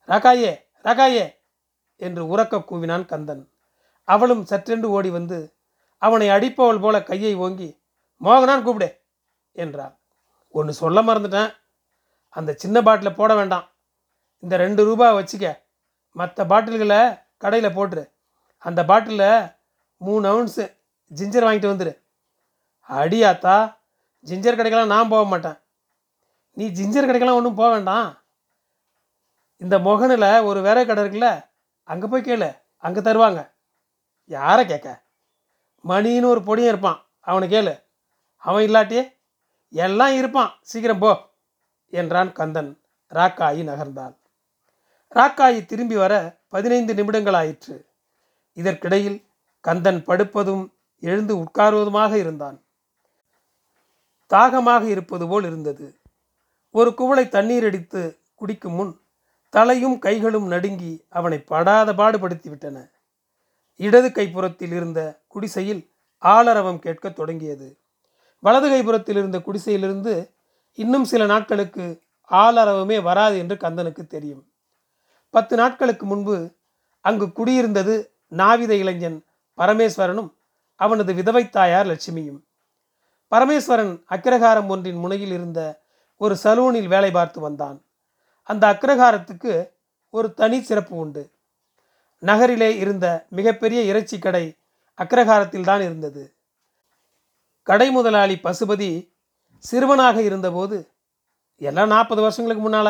ராகாயே 0.08 0.52
ராகாயே! 0.84 1.24
என்று 2.00 2.22
உறக்க 2.32 2.60
கூவினான் 2.60 3.06
கந்தன். 3.06 3.42
அவளும் 4.08 4.44
சற்றென்று 4.50 4.88
ஓடி 4.96 5.10
வந்து 5.10 5.38
அவனை 6.02 6.28
அடிப்பவள் 6.30 6.80
போல 6.80 6.96
கையை 7.02 7.34
ஓங்கி 7.36 7.68
மோகனான் 8.20 8.62
கூப்பிடு! 8.62 8.88
என்றாள். 9.56 9.94
ஒன்று 10.54 10.72
சொல்ல 10.72 10.98
மறந்துட்டேன். 11.02 11.50
அந்த 12.36 12.50
சின்ன 12.54 12.76
பாட்டிலை 12.82 13.12
போட 13.14 13.34
வேண்டாம். 13.34 13.66
இந்த 14.42 14.54
ரெண்டு 14.56 14.82
ரூபா 14.84 15.12
வச்சுக்க. 15.12 15.46
மற்ற 16.16 16.44
பாட்டில்களை 16.44 17.00
கடையில் 17.36 17.76
போட்டுரு. 17.76 18.04
அந்த 18.62 18.80
பாட்டிலில் 18.84 19.48
மூணு 20.00 20.24
அவுன்ஸு 20.32 20.64
ஜிஞ்சர் 21.10 21.46
வாங்கிட்டு 21.46 21.72
வந்துடு 21.72 21.92
அடியாத்தா 22.88 23.56
ஜிஞ்சர் 24.26 24.58
கடைக்கெல்லாம் 24.58 24.94
நான் 24.94 25.08
போக 25.08 25.24
மாட்டேன். 25.24 25.58
நீ 26.56 26.64
ஜிஞ்சர் 26.78 27.06
கடைக்கெல்லாம் 27.08 27.38
ஒன்றும் 27.40 27.58
போக 27.60 27.68
வேண்டாம். 27.74 28.08
இந்த 29.60 29.76
மொகனில் 29.78 30.44
ஒரு 30.48 30.60
வேற 30.66 30.78
கடை 30.84 31.02
இருக்குல்ல 31.04 31.30
அங்கே 31.88 32.06
போய் 32.12 32.26
கேளு 32.28 32.48
அங்கே 32.84 33.00
தருவாங்க. 33.00 33.40
யாரை 34.30 34.62
கேட்க? 34.66 34.88
மணின்னு 35.84 36.30
ஒரு 36.32 36.40
பொடியும் 36.48 36.70
இருப்பான் 36.72 36.98
அவனை 37.20 37.46
கேளு. 37.54 37.74
அவன் 38.42 38.64
இல்லாட்டி 38.68 39.00
எல்லாம் 39.72 40.14
இருப்பான். 40.20 40.50
சீக்கிரம் 40.70 41.02
போ 41.04 41.12
என்றான் 41.92 42.32
கந்தன் 42.38 42.70
ராக்காயி 43.12 43.62
நகர்ந்தான் 43.70 44.14
ராக்காயி 45.16 45.60
திரும்பி 45.70 45.96
வர 46.02 46.14
பதினைந்து 46.48 46.92
நிமிடங்கள் 46.98 47.38
ஆயிற்று 47.40 47.74
இதற்கிடையில் 48.56 49.18
கந்தன் 49.64 50.00
படுப்பதும் 50.08 50.64
எழுந்து 51.02 51.34
உட்காருவதுமாக 51.42 52.12
இருந்தான். 52.22 52.56
தாகமாக 54.30 54.84
இருப்பது 54.94 55.24
போல் 55.30 55.46
இருந்தது. 55.50 55.86
ஒரு 56.72 56.94
குவளை 56.94 57.28
தண்ணீர் 57.28 57.64
அடித்து 57.64 58.18
குடிக்கும் 58.34 58.72
முன் 58.72 59.00
தலையும் 59.48 59.98
கைகளும் 59.98 60.46
நடுங்கி 60.46 61.04
அவனை 61.08 61.38
படாத 61.38 61.92
பாடுபடுத்திவிட்டன 61.92 62.90
இடது 63.76 64.08
கைப்புறத்தில் 64.08 64.72
இருந்த 64.72 65.22
குடிசையில் 65.28 65.90
ஆளரவம் 66.22 66.78
கேட்கத் 66.78 67.16
தொடங்கியது. 67.16 67.78
வலது 68.38 68.68
கைப்புறத்தில் 68.70 69.16
இருந்த 69.16 69.38
குடிசையிலிருந்து 69.38 70.34
இன்னும் 70.72 71.04
சில 71.04 71.26
நாட்களுக்கு 71.26 72.00
ஆளரவமே 72.30 73.02
வராது 73.02 73.38
என்று 73.38 73.54
கந்தனுக்கு 73.54 74.06
தெரியும். 74.06 74.52
பத்து 75.30 75.56
நாட்களுக்கு 75.56 76.06
முன்பு 76.06 76.54
அங்கு 77.00 77.26
குடியிருந்தது 77.26 78.06
நாவித 78.28 78.74
இளைஞன் 78.74 79.24
பரமேஸ்வரனும் 79.56 80.32
அவனது 80.74 81.14
விதவை 81.14 81.48
தாயார் 81.48 81.86
லட்சுமியும். 81.86 82.40
பரமேஸ்வரன் 83.30 84.02
அக்கிரகாரம் 84.08 84.66
ஒன்றின் 84.66 84.96
முனையில் 84.96 85.32
இருந்த 85.32 85.81
ஒரு 86.22 86.34
சலூனில் 86.42 86.88
வேலை 86.94 87.10
பார்த்து 87.10 87.38
வந்தான். 87.40 87.78
அந்த 88.48 88.64
அக்ரஹாரத்துக்கு 88.72 89.52
ஒரு 90.14 90.28
தனி 90.40 90.58
சிறப்பு 90.62 90.94
உண்டு. 90.96 91.22
நகரிலே 92.22 92.68
இருந்த 92.76 93.06
மிகப்பெரிய 93.28 93.80
இறைச்சி 93.90 94.16
கடை 94.18 94.44
அக்ரகாரத்தில் 94.98 95.68
தான் 95.70 95.82
இருந்தது. 95.82 96.22
கடை 97.66 97.88
முதலாளி 97.90 98.36
பசுபதி 98.44 98.90
சிறுவனாக 99.64 100.16
இருந்தபோது 100.22 100.78
எல்லாம் 101.60 101.92
நாற்பது 101.94 102.20
வருஷங்களுக்கு 102.20 102.62
முன்னால 102.64 102.88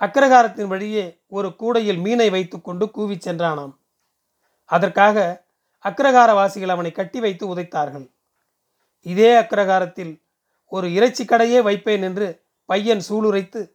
அக்ரஹாரத்தின் 0.00 0.70
வழியே 0.72 1.04
ஒரு 1.36 1.48
கூடையில் 1.60 2.00
மீனை 2.04 2.28
வைத்துக்கொண்டு 2.30 2.84
கூவி 2.90 3.16
சென்றானாம். 3.16 3.74
அதற்காக 4.70 5.16
அக்ரகாரவாசிகள் 5.84 6.74
அவனை 6.74 6.90
கட்டி 6.92 7.18
வைத்து 7.20 7.44
உதைத்தார்கள். 7.52 8.06
இதே 9.06 9.30
அக்ரகாரத்தில் 9.40 10.12
ஒரு 10.70 10.92
இறைச்சி 10.92 11.24
கடையே 11.24 11.62
வைப்பேன் 11.62 12.02
என்று 12.02 12.44
பையன் 12.64 13.02
சூளுரைத்து 13.08 13.70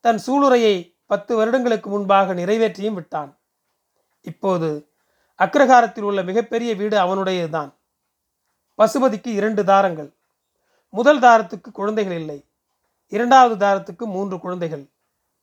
தன் 0.00 0.20
சூளுரையை 0.26 0.74
பத்து 1.06 1.36
வருடங்களுக்கு 1.36 1.90
முன்பாக 1.90 2.34
நிறைவேற்றியும் 2.34 2.94
விட்டான். 2.94 3.38
இப்போது 4.20 4.68
அக்ரஹாரத்தில் 5.38 6.00
உள்ள 6.00 6.22
மிகப்பெரிய 6.22 6.74
வீடு 6.74 6.96
அவனுடையதுதான். 6.98 7.70
பசுபதிக்கு 8.78 9.26
இரண்டு 9.26 9.64
தாரங்கள். 9.64 10.10
முதல் 10.88 11.18
தாரத்துக்கு 11.18 11.70
குழந்தைகள் 11.72 12.18
இல்லை. 12.18 12.48
இரண்டாவது 13.08 13.66
தாரத்துக்கு 13.66 14.04
மூன்று 14.06 14.40
குழந்தைகள். 14.40 14.84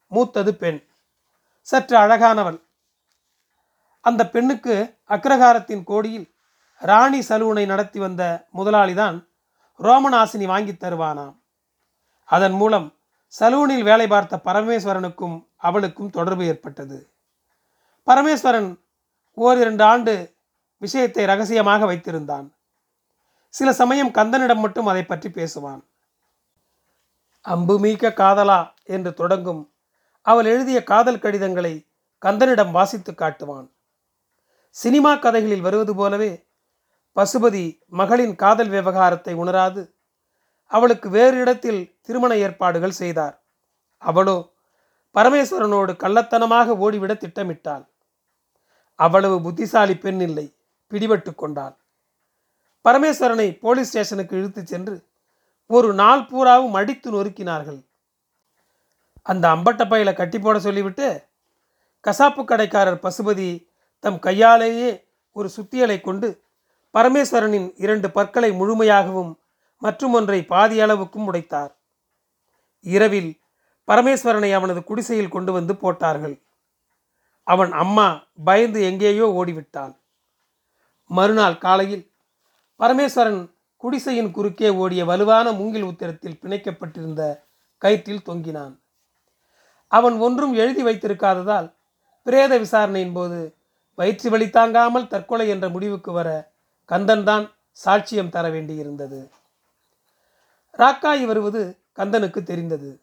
மூத்தது 0.08 0.56
பெண். 0.56 0.88
சற்று 1.62 1.98
அழகானவள். 1.98 2.60
அந்த 4.02 4.30
பெண்ணுக்கு 4.30 4.98
அக்ரகாரத்தின் 5.10 5.84
கோடியில் 5.84 6.36
ராணி 6.80 7.20
சலூனை 7.20 7.66
நடத்தி 7.66 8.00
வந்த 8.00 8.48
முதலாளிதான் 8.54 9.26
ரோமநாசினி 9.80 10.46
வாங்கி 10.46 10.72
தருவானாம். 10.72 11.36
அதன் 12.26 12.52
மூலம் 12.52 12.94
சலூனில் 13.40 13.84
வேலை 13.84 14.08
பார்த்த 14.08 14.42
பரமேஸ்வரனுக்கும் 14.44 15.48
அவளுக்கும் 15.56 16.10
தொடர்பு 16.10 16.46
ஏற்பட்டது. 16.46 17.12
பரமேஸ்வரன் 18.08 18.80
ஓரிரண்டு 19.32 19.84
ஆண்டு 19.84 20.36
விஷயத்தை 20.78 21.26
ரகசியமாக 21.26 21.86
வைத்திருந்தான். 21.86 22.54
சில 23.50 23.74
சமயம் 23.74 24.12
கந்தனிடம் 24.12 24.60
மட்டும் 24.60 24.86
அதை 24.86 25.04
பற்றி 25.04 25.30
பேசுவான். 25.30 25.84
அம்புமீக்க 27.46 28.14
காதலா 28.14 28.74
என்று 28.84 29.14
தொடங்கும் 29.14 29.72
அவள் 30.22 30.46
எழுதிய 30.46 30.84
காதல் 30.84 31.20
கடிதங்களை 31.20 31.88
கந்தனிடம் 32.22 32.72
வாசித்து 32.72 33.12
காட்டுவான். 33.12 33.72
சினிமா 34.70 35.16
கதைகளில் 35.16 35.62
வருவது 35.62 35.96
போலவே 35.96 36.45
பசுபதி 37.16 37.80
மகளின் 37.88 38.36
காதல் 38.36 38.70
விவகாரத்தை 38.70 39.34
உணராது. 39.34 39.94
அவளுக்கு 40.72 41.10
வேறு 41.10 41.38
இடத்தில் 41.40 41.98
திருமண 42.02 42.36
ஏற்பாடுகள் 42.36 43.00
செய்தார். 43.02 43.42
அவளோ 43.98 44.52
பரமேஸ்வரனோடு 45.16 45.92
கள்ளத்தனமாக 46.04 46.76
ஓடிவிட 46.86 47.14
திட்டமிட்டாள். 47.18 47.86
அவ்வளவு 48.96 49.42
புத்திசாலி 49.42 49.98
பெண் 49.98 50.20
இல்லை 50.20 50.56
பிடிபட்டு 50.92 51.36
கொண்டாள். 51.36 51.76
பரமேஸ்வரனை 52.86 53.60
போலீஸ் 53.60 53.90
ஸ்டேஷனுக்கு 53.90 54.38
இழுத்துச் 54.38 54.68
சென்று 54.68 54.96
ஒரு 55.70 55.94
நாள் 55.94 56.26
பூராவும் 56.26 56.74
அடித்து 56.74 57.10
நொறுக்கினார்கள். 57.12 57.80
அந்த 59.22 59.50
அம்பட்ட 59.50 59.84
பையில 59.86 60.10
கட்டி 60.14 60.40
போட 60.40 60.60
சொல்லிவிட்டு 60.60 61.08
கசாப்பு 62.04 62.42
கடைக்காரர் 62.44 63.04
பசுபதி 63.06 63.68
தம் 64.00 64.20
கையாலேயே 64.20 64.90
ஒரு 65.32 65.50
சுத்தியலை 65.58 66.02
கொண்டு 66.02 66.28
பரமேஸ்வரனின் 66.96 67.68
இரண்டு 67.76 68.08
பற்களை 68.12 68.50
முழுமையாகவும் 68.52 69.32
மற்றும் 69.82 70.14
ஒன்றை 70.14 70.40
பாதி 70.46 70.78
அளவுக்கும் 70.82 71.28
உடைத்தார். 71.30 71.72
இரவில் 72.86 73.32
பரமேஸ்வரனை 73.88 74.52
அவனது 74.54 74.82
குடிசையில் 74.84 75.34
கொண்டு 75.36 75.52
வந்து 75.52 75.74
போட்டார்கள். 75.76 76.36
அவன் 77.44 77.72
அம்மா 77.84 78.08
பயந்து 78.44 78.80
எங்கேயோ 78.82 79.26
ஓடிவிட்டாள். 79.40 79.94
மறுநாள் 81.10 81.58
காலையில் 81.58 82.06
பரமேஸ்வரன் 82.80 83.42
குடிசையின் 83.84 84.32
குறுக்கே 84.32 84.70
ஓடிய 84.70 85.02
வலுவான 85.06 85.48
மூங்கில் 85.52 85.84
உத்திரத்தில் 85.84 86.40
பிணைக்கப்பட்டிருந்த 86.42 87.22
கயிற்றில் 87.82 88.26
தொங்கினான். 88.30 88.74
அவன் 89.88 90.16
ஒன்றும் 90.18 90.54
எழுதி 90.54 90.84
வைத்திருக்காததால் 90.84 91.68
பிரேத 92.24 92.54
விசாரணையின் 92.58 93.14
போது 93.14 93.40
வயிற்று 93.96 94.30
வலி 94.30 94.50
தாங்காமல் 94.50 95.08
தற்கொலை 95.08 95.46
என்ற 95.50 95.66
முடிவுக்கு 95.70 96.12
வர 96.12 96.30
கந்தன்தான் 96.88 97.52
சாட்சியம் 97.86 98.30
தர 98.30 98.50
வேண்டியிருந்தது. 98.50 99.30
ராக்காயி 100.72 101.26
வருவது 101.26 101.78
கந்தனுக்கு 101.96 102.44
தெரிந்தது. 102.44 103.02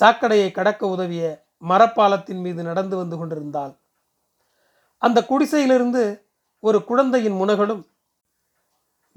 சாக்கடையை 0.00 0.50
கடக்க 0.50 0.86
உதவிய 0.86 1.44
மரப்பாலத்தின் 1.68 2.40
மீது 2.40 2.62
நடந்து 2.62 2.96
வந்து 2.96 3.16
கொண்டிருந்தாள். 3.16 3.76
அந்த 4.98 5.24
குடிசையிலிருந்து 5.28 6.22
ஒரு 6.60 6.84
குழந்தையின் 6.84 7.32
முனகளும் 7.32 7.86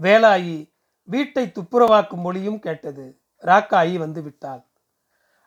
வேலாயி 0.01 0.71
வீட்டை 1.03 1.47
துப்புரவாக்கும் 1.47 2.21
மொழியும் 2.21 2.59
கேட்டது. 2.59 3.19
ராக்காயி 3.41 3.97
வந்து 3.97 4.21
விட்டாள். 4.21 4.63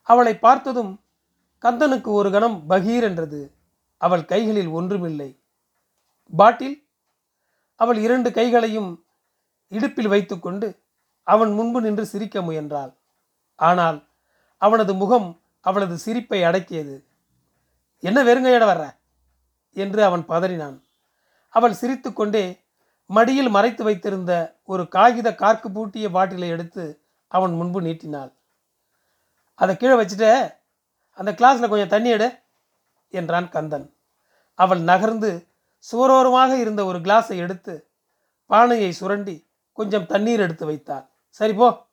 அவளை 0.03 0.39
பார்த்ததும் 0.39 1.03
கந்தனுக்கு 1.63 2.07
ஒரு 2.07 2.31
கணம் 2.31 2.65
பகீர் 2.71 3.03
என்றது. 3.03 3.53
அவள் 3.97 4.25
கைகளில் 4.25 4.69
ஒன்றுமில்லை. 4.69 5.41
பாட்டில் 6.37 6.84
அவள் 7.81 7.97
இரண்டு 7.97 8.33
கைகளையும் 8.33 8.91
இடுப்பில் 9.69 10.09
வைத்துக்கொண்டு 10.09 10.83
அவன் 11.23 11.53
முன்பு 11.53 11.81
நின்று 11.81 12.07
சிரிக்க 12.07 12.43
முயன்றாள். 12.43 12.93
ஆனால் 13.59 14.09
அவனது 14.57 14.95
முகம் 14.95 15.29
அவளது 15.61 15.97
சிரிப்பை 15.99 16.43
அடக்கியது. 16.43 16.97
என்ன 18.01 18.19
வெறுங்கையிட 18.23 18.65
வர்ற? 18.67 18.85
என்று 19.77 20.05
அவன் 20.05 20.25
பதறினான். 20.29 20.77
அவள் 21.49 21.73
சிரித்துக்கொண்டே 21.73 22.45
மடியில் 23.11 23.49
மறைத்து 23.49 23.85
வைத்திருந்த 23.85 24.61
ஒரு 24.65 24.89
காகித 24.89 25.31
கார்க்கு 25.31 25.69
பூட்டிய 25.69 26.11
பாட்டிலை 26.11 26.49
எடுத்து 26.49 26.85
அவன் 27.29 27.55
முன்பு 27.55 27.81
நீட்டினாள். 27.83 28.33
அதை 29.55 29.77
கீழே 29.77 29.95
வச்சுட்டு 29.95 30.55
அந்த 31.19 31.33
கிளாஸில் 31.33 31.69
கொஞ்சம் 31.69 31.89
தண்ணி 31.89 32.11
எடு 32.11 32.29
என்றான் 33.11 33.49
கந்தன். 33.49 33.95
அவள் 34.59 34.81
நகர்ந்து 34.81 35.31
சுவரோரமாக 35.93 36.59
இருந்த 36.59 36.85
ஒரு 36.85 36.99
கிளாஸை 36.99 37.37
எடுத்து 37.37 37.91
பானையை 38.47 38.93
சுரண்டி 38.93 39.51
கொஞ்சம் 39.73 40.07
தண்ணீர் 40.07 40.41
எடுத்து 40.41 40.67
வைத்தாள். 40.67 41.11
சரி 41.29 41.53
போ. 41.53 41.87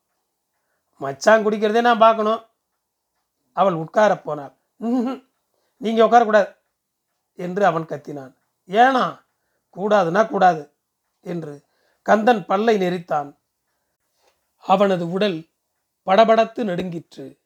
மச்சான் 0.98 1.45
குடிக்கிறதே 1.45 1.81
நான் 1.81 1.98
பார்க்கணும். 1.98 2.45
அவள் 3.53 3.74
உட்கார 3.74 4.17
போனாள். 4.17 4.53
நீங்கள் 5.77 6.07
உட்காரக்கூடாது 6.07 6.55
என்று 7.36 7.65
அவன் 7.65 7.86
கத்தினான். 7.86 8.33
ஏனா? 8.67 9.19
கூடாதுன்னா 9.75 10.27
கூடாது 10.27 10.74
என்று 11.19 11.62
கந்தன் 12.01 12.45
பல்லை 12.45 12.77
நெரித்தான். 12.77 13.38
அவனது 14.57 15.12
உடல் 15.12 15.50
படபடத்து 16.05 16.63
நடுங்கிற்று. 16.63 17.39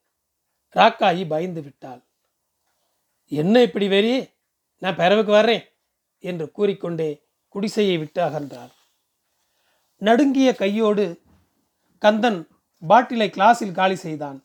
ராக்காயி 0.75 1.27
பயந்து 1.27 1.61
விட்டாள். 1.61 2.01
என்ன 3.25 3.61
இப்படி 3.61 3.87
வெறி? 3.87 4.33
நான் 4.77 4.95
பிறவுக்கு 4.95 5.31
வர்றேன். 5.31 5.65
என்று 6.32 6.46
கூறிக்கொண்டே 6.51 7.10
குடிசையை 7.55 7.96
விட்டு 7.98 8.20
அகன்றார். 8.24 8.72
நடுங்கிய 10.01 10.50
கையோடு 10.55 11.05
கந்தன் 12.03 12.39
பாட்டிலை 12.84 13.27
கிளாஸில் 13.36 13.77
காலி 13.79 13.98
செய்தான். 14.05 14.39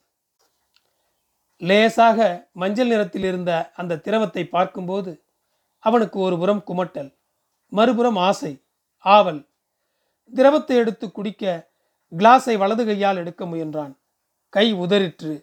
லேசாக 1.61 2.19
மஞ்சள் 2.53 2.91
நிறத்தில் 2.93 3.25
இருந்த 3.25 3.53
அந்த 3.81 4.01
திரவத்தை 4.07 4.45
பார்க்கும்போது 4.47 5.13
அவனுக்கு 5.85 6.19
ஒரு 6.27 6.37
புறம் 6.39 6.63
குமட்டல் 6.67 7.11
மறுபுறம் 7.73 8.21
ஆசை 8.29 8.53
ஆவல். 9.05 9.43
திரவத்தை 10.33 10.77
எடுத்து 10.77 11.07
குடிக்க 11.11 11.45
கிளாஸை 12.13 12.55
வலது 12.63 12.85
கையால் 12.87 13.21
எடுக்க 13.23 13.45
முயன்றான். 13.45 13.93
கை 14.55 14.67
உதறிற்று. 14.75 15.35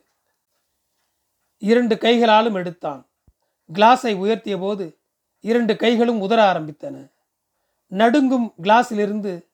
இரண்டு 1.62 1.96
கைகளாலும் 1.98 2.58
எடுத்தான். 2.62 3.02
கிளாஸை 3.70 4.14
உயர்த்திய 4.24 4.56
போது 4.60 4.86
இரண்டு 5.40 5.76
கைகளும் 5.76 6.22
உதற 6.22 6.40
ஆரம்பித்தன. 6.52 7.12
நடுங்கும் 7.88 8.54
கிளாஸிலிருந்து 8.62 9.46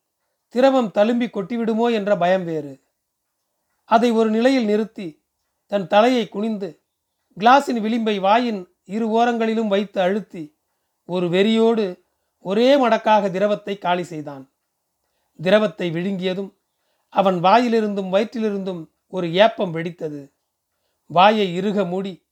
திரவம் 0.49 0.91
தழும்பி 0.93 1.27
கொட்டிவிடுமோ 1.27 1.91
என்ற 1.91 2.17
பயம் 2.17 2.43
வேறு. 2.43 2.83
அதை 3.85 4.11
ஒரு 4.11 4.29
நிலையில் 4.29 4.65
நிறுத்தி 4.65 5.25
தன் 5.67 5.87
தலையை 5.87 6.29
குனிந்து 6.29 6.81
கிளாஸின் 7.39 7.81
விளிம்பை 7.85 8.19
வாயின் 8.19 8.67
இரு 8.85 9.07
ஓரங்களிலும் 9.09 9.67
வைத்து 9.67 10.01
அழுத்தி 10.01 10.55
ஒரு 11.05 11.27
வெறியோடு 11.27 11.99
ஒரே 12.39 12.87
மடக்காக 12.87 13.31
திரவத்தை 13.31 13.77
காலி 13.77 14.03
செய்தான். 14.03 14.51
திரவத்தை 15.41 15.91
விழுங்கியதும் 15.91 16.53
அவன் 17.09 17.43
வாயிலிருந்தும் 17.43 18.09
வயிற்றிலிருந்தும் 18.11 18.85
ஒரு 19.07 19.33
ஏப்பம் 19.33 19.73
வெடித்தது. 19.73 20.31
வாயை 21.05 21.55
இறுக 21.55 21.85
மூடி 21.85 22.25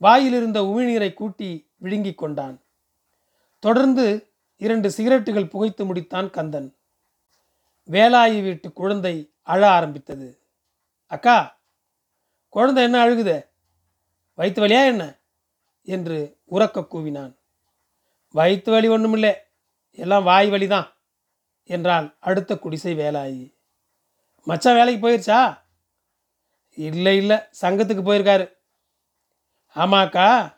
வாயிலிருந்த 0.00 0.58
உமிழ்நீரை 0.60 1.12
கூட்டி 1.12 1.70
விழுங்கிக் 1.76 2.18
கொண்டான். 2.18 2.63
தொடர்ந்து 3.64 4.32
இரண்டு 4.56 4.88
சிகரெட்டுகள் 4.88 5.48
புகைத்து 5.48 5.94
முடித்தான் 5.94 6.30
கந்தன். 6.30 6.76
வேலாயி 7.90 8.42
வீட்டு 8.42 8.72
குழந்தை 8.72 9.32
அழ 9.42 9.70
ஆரம்பித்தது. 9.70 10.42
அக்கா 11.06 11.60
குழந்தை 12.48 12.82
என்ன 12.82 13.06
அழுகுதே? 13.06 13.48
வயிற்று 14.34 14.66
வலியா 14.66 14.84
என்ன? 14.84 15.18
என்று 15.82 16.38
உறக்க 16.50 16.86
கூவினான். 16.90 17.36
வயிற்று 18.30 18.72
வலி 18.72 18.88
ஒன்றுமில்லை 18.88 19.34
எல்லாம் 19.90 20.24
வாய் 20.24 20.50
வலி 20.50 20.66
தான் 20.66 20.92
என்றால் 21.64 22.16
அடுத்த 22.20 22.58
குடிசை 22.58 22.94
வேலாயி. 22.94 23.54
மச்சான் 24.44 24.74
வேலைக்கு 24.74 25.08
போயிருச்சா? 25.08 25.58
இல்லை 26.74 27.16
இல்லை 27.16 27.36
சங்கத்துக்கு 27.36 28.02
போயிருக்காரு. 28.04 28.52
ஆமாக்கா 29.74 30.53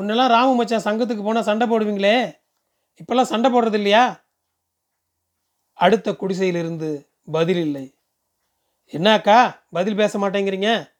முன்னெல்லாம் 0.00 0.28
ராமு 0.28 0.52
மச்சான் 0.54 0.84
சங்கத்துக்கு 0.84 1.22
போனால் 1.22 1.42
சண்டை 1.42 1.68
போடுவீங்களே? 1.68 2.38
இப்பெல்லாம் 3.00 3.30
சண்டை 3.32 3.52
போடுறது 3.52 3.74
இல்லையா 3.74 4.26
அடுத்த 5.72 6.12
குடிசையிலிருந்து 6.12 7.08
பதில் 7.24 7.56
இல்லை. 7.56 7.98
என்னக்கா? 8.92 9.56
பதில் 9.70 9.94
பேச 9.94 10.18
மாட்டேங்கிறீங்க? 10.18 10.90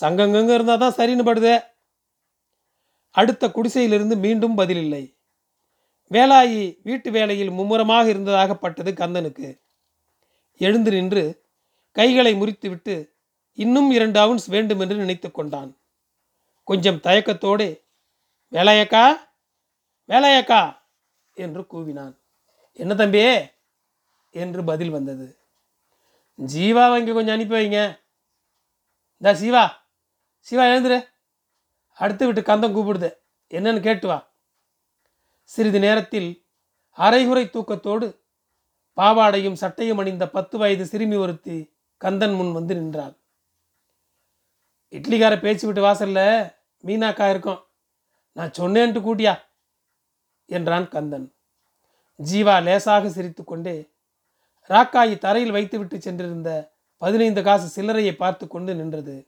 சங்கங்கங்க 0.00 0.54
இருந்தால் 0.54 0.78
தான் 0.78 0.96
சரின்னு 0.96 1.24
படுது. 1.28 1.64
அடுத்த 3.10 3.48
குடிசையிலிருந்து 3.48 4.16
மீண்டும் 4.16 4.54
பதில் 4.54 4.76
இல்லை. 4.76 5.16
வேலாயி 6.10 6.78
வீட்டு 6.82 7.10
வேலையில் 7.10 7.50
மும்முரமாக 7.50 8.08
இருந்ததாகப்பட்டது 8.12 8.92
கந்தனுக்கு. 8.92 9.60
எழுந்து 10.56 10.90
நின்று 10.90 11.46
கைகளை 11.90 12.34
முறித்துவிட்டு 12.34 13.10
இன்னும் 13.52 13.90
இரண்டு 13.90 14.20
அவுன்ஸ் 14.20 14.46
வேண்டும் 14.46 14.80
என்று 14.80 14.96
நினைத்து 14.96 15.30
கொண்டான். 15.30 15.76
கொஞ்சம் 16.62 17.00
தயக்கத்தோடு 17.00 17.83
வேலையக்கா? 18.54 19.16
வேலையக்கா! 20.08 20.76
என்று 21.34 21.60
கூவினான். 21.62 22.18
என்ன 22.72 22.94
தம்பி? 22.94 23.22
என்று 24.30 24.64
பதில் 24.64 24.90
வந்தது. 24.90 25.38
ஜீவாவை 26.38 26.98
இங்கே 26.98 27.12
கொஞ்சம் 27.12 27.34
அனுப்பி 27.34 27.54
வைங்க. 27.54 28.00
இந்த 29.16 29.34
சிவா 29.34 29.86
சிவா 30.38 30.64
எழுந்துரு. 30.64 31.08
அடுத்து 31.92 32.26
விட்டு 32.26 32.40
கந்தம் 32.40 32.76
கூப்பிடுது. 32.76 33.16
என்னன்னு 33.50 33.80
கேட்டு 33.80 34.08
வா. 34.08 34.32
சிறிது 35.42 35.78
நேரத்தில் 35.78 36.46
அரைகுறை 36.90 37.44
தூக்கத்தோடு 37.44 38.20
பாவாடையும் 38.96 39.52
சட்டையும் 39.52 39.98
அணிந்த 39.98 40.30
பத்து 40.30 40.58
வயது 40.58 40.86
சிறுமி 40.86 41.16
ஒருத்தி 41.16 41.74
கந்தன் 41.96 42.34
முன் 42.34 42.52
வந்து 42.52 42.74
நின்றாள். 42.74 43.18
இட்லிக்கார 44.90 45.40
பேச்சு 45.40 45.66
விட்டு 45.66 45.82
வாசல்ல 45.82 46.20
மீனாக்கா 46.84 47.30
இருக்கும். 47.30 47.66
நான் 48.34 48.50
சொன்னேன்ட்டு 48.50 49.00
கூட்டியா? 49.00 49.34
என்றான் 50.46 50.88
கந்தன். 50.88 51.32
ஜீவா 52.18 52.62
லேசாக 52.62 53.08
சிரித்துக்கொண்டே 53.08 53.90
ராக்காயி 54.68 55.18
தரையில் 55.18 55.50
வைத்துவிட்டு 55.50 56.00
சென்றிருந்த 56.00 56.50
பதினைந்து 56.98 57.42
காசு 57.42 57.68
சில்லறையை 57.74 58.12
பார்த்து 58.12 58.48
கொண்டு 58.48 58.74
நின்றது. 58.74 59.26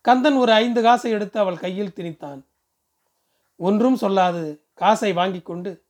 கந்தன் 0.00 0.34
ஒரு 0.34 0.52
ஐந்து 0.52 0.82
காசை 0.82 1.10
எடுத்து 1.10 1.40
அவள் 1.40 1.58
கையில் 1.58 1.94
திணித்தான். 1.96 2.40
ஒன்றும் 3.56 3.96
சொல்லாது 3.96 4.60
காசை 4.74 5.12
வாங்கி 5.12 5.40
கொண்டு 5.40 5.84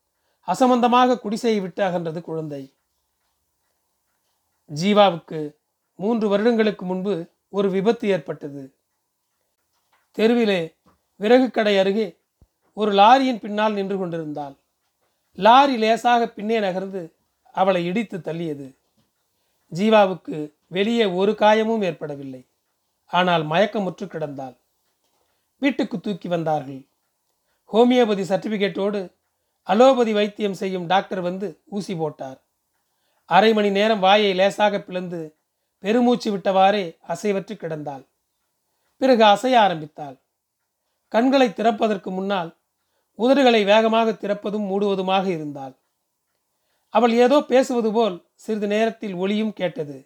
அசம்பந்தமாக 0.47 1.19
குடிசையை 1.19 1.61
விட்டு 1.61 1.83
அகன்றது 1.85 2.21
குழந்தை. 2.21 2.75
ஜீவாவுக்கு 4.75 5.55
மூன்று 5.95 6.29
வருடங்களுக்கு 6.29 6.85
முன்பு 6.85 7.15
ஒரு 7.49 7.71
விபத்து 7.71 8.09
ஏற்பட்டது. 8.09 8.75
தெருவிலே 10.13 10.75
விறகு 11.23 11.49
கடை 11.51 11.75
அருகே 11.79 12.09
ஒரு 12.77 12.91
லாரியின் 12.93 13.41
பின்னால் 13.41 13.77
நின்று 13.79 13.97
கொண்டிருந்தாள். 13.99 14.55
லாரி 15.39 15.77
லேசாக 15.77 16.23
பின்னே 16.29 16.59
நகர்ந்து 16.61 17.03
அவளை 17.55 17.81
இடித்து 17.87 18.19
தள்ளியது. 18.19 18.67
ஜீவாவுக்கு 19.73 20.37
வெளியே 20.67 21.07
ஒரு 21.21 21.33
காயமும் 21.33 21.85
ஏற்படவில்லை. 21.89 22.43
ஆனால் 23.11 23.45
மயக்கமுற்று 23.47 24.07
கிடந்தாள். 24.07 24.57
வீட்டுக்கு 25.63 25.97
தூக்கி 26.01 26.29
வந்தார்கள். 26.29 26.81
ஹோமியோபதி 27.73 28.25
சர்டிபிகேட்டோடு 28.31 29.01
அலோபதி 29.67 30.13
வைத்தியம் 30.13 30.59
செய்யும் 30.61 30.87
டாக்டர் 30.87 31.21
வந்து 31.21 31.49
ஊசி 31.69 31.95
போட்டார். 31.95 32.39
அரை 33.29 33.51
மணி 33.53 33.71
நேரம் 33.71 34.03
வாயை 34.07 34.33
லேசாக 34.35 34.81
பிளந்து 34.81 35.21
பெருமூச்சு 35.85 36.29
விட்டவாறே 36.37 36.85
அசைவற்று 37.09 37.55
கிடந்தாள். 37.57 38.03
பிறகு 39.01 39.25
அசைய 39.25 39.61
ஆரம்பித்தாள். 39.61 40.17
கண்களை 41.13 41.49
திறப்பதற்கு 41.49 42.11
முன்னால் 42.11 42.51
உதடுகளை 43.19 43.65
வேகமாக 43.65 44.11
திறப்பதும் 44.13 44.69
மூடுவதுமாக 44.71 45.27
இருந்தாள். 45.27 45.75
அவள் 46.89 47.13
ஏதோ 47.25 47.37
பேசுவது 47.43 47.91
போல் 47.93 48.17
சிறிது 48.35 48.67
நேரத்தில் 48.67 49.15
ஒளியும் 49.15 49.53
கேட்டது. 49.53 49.97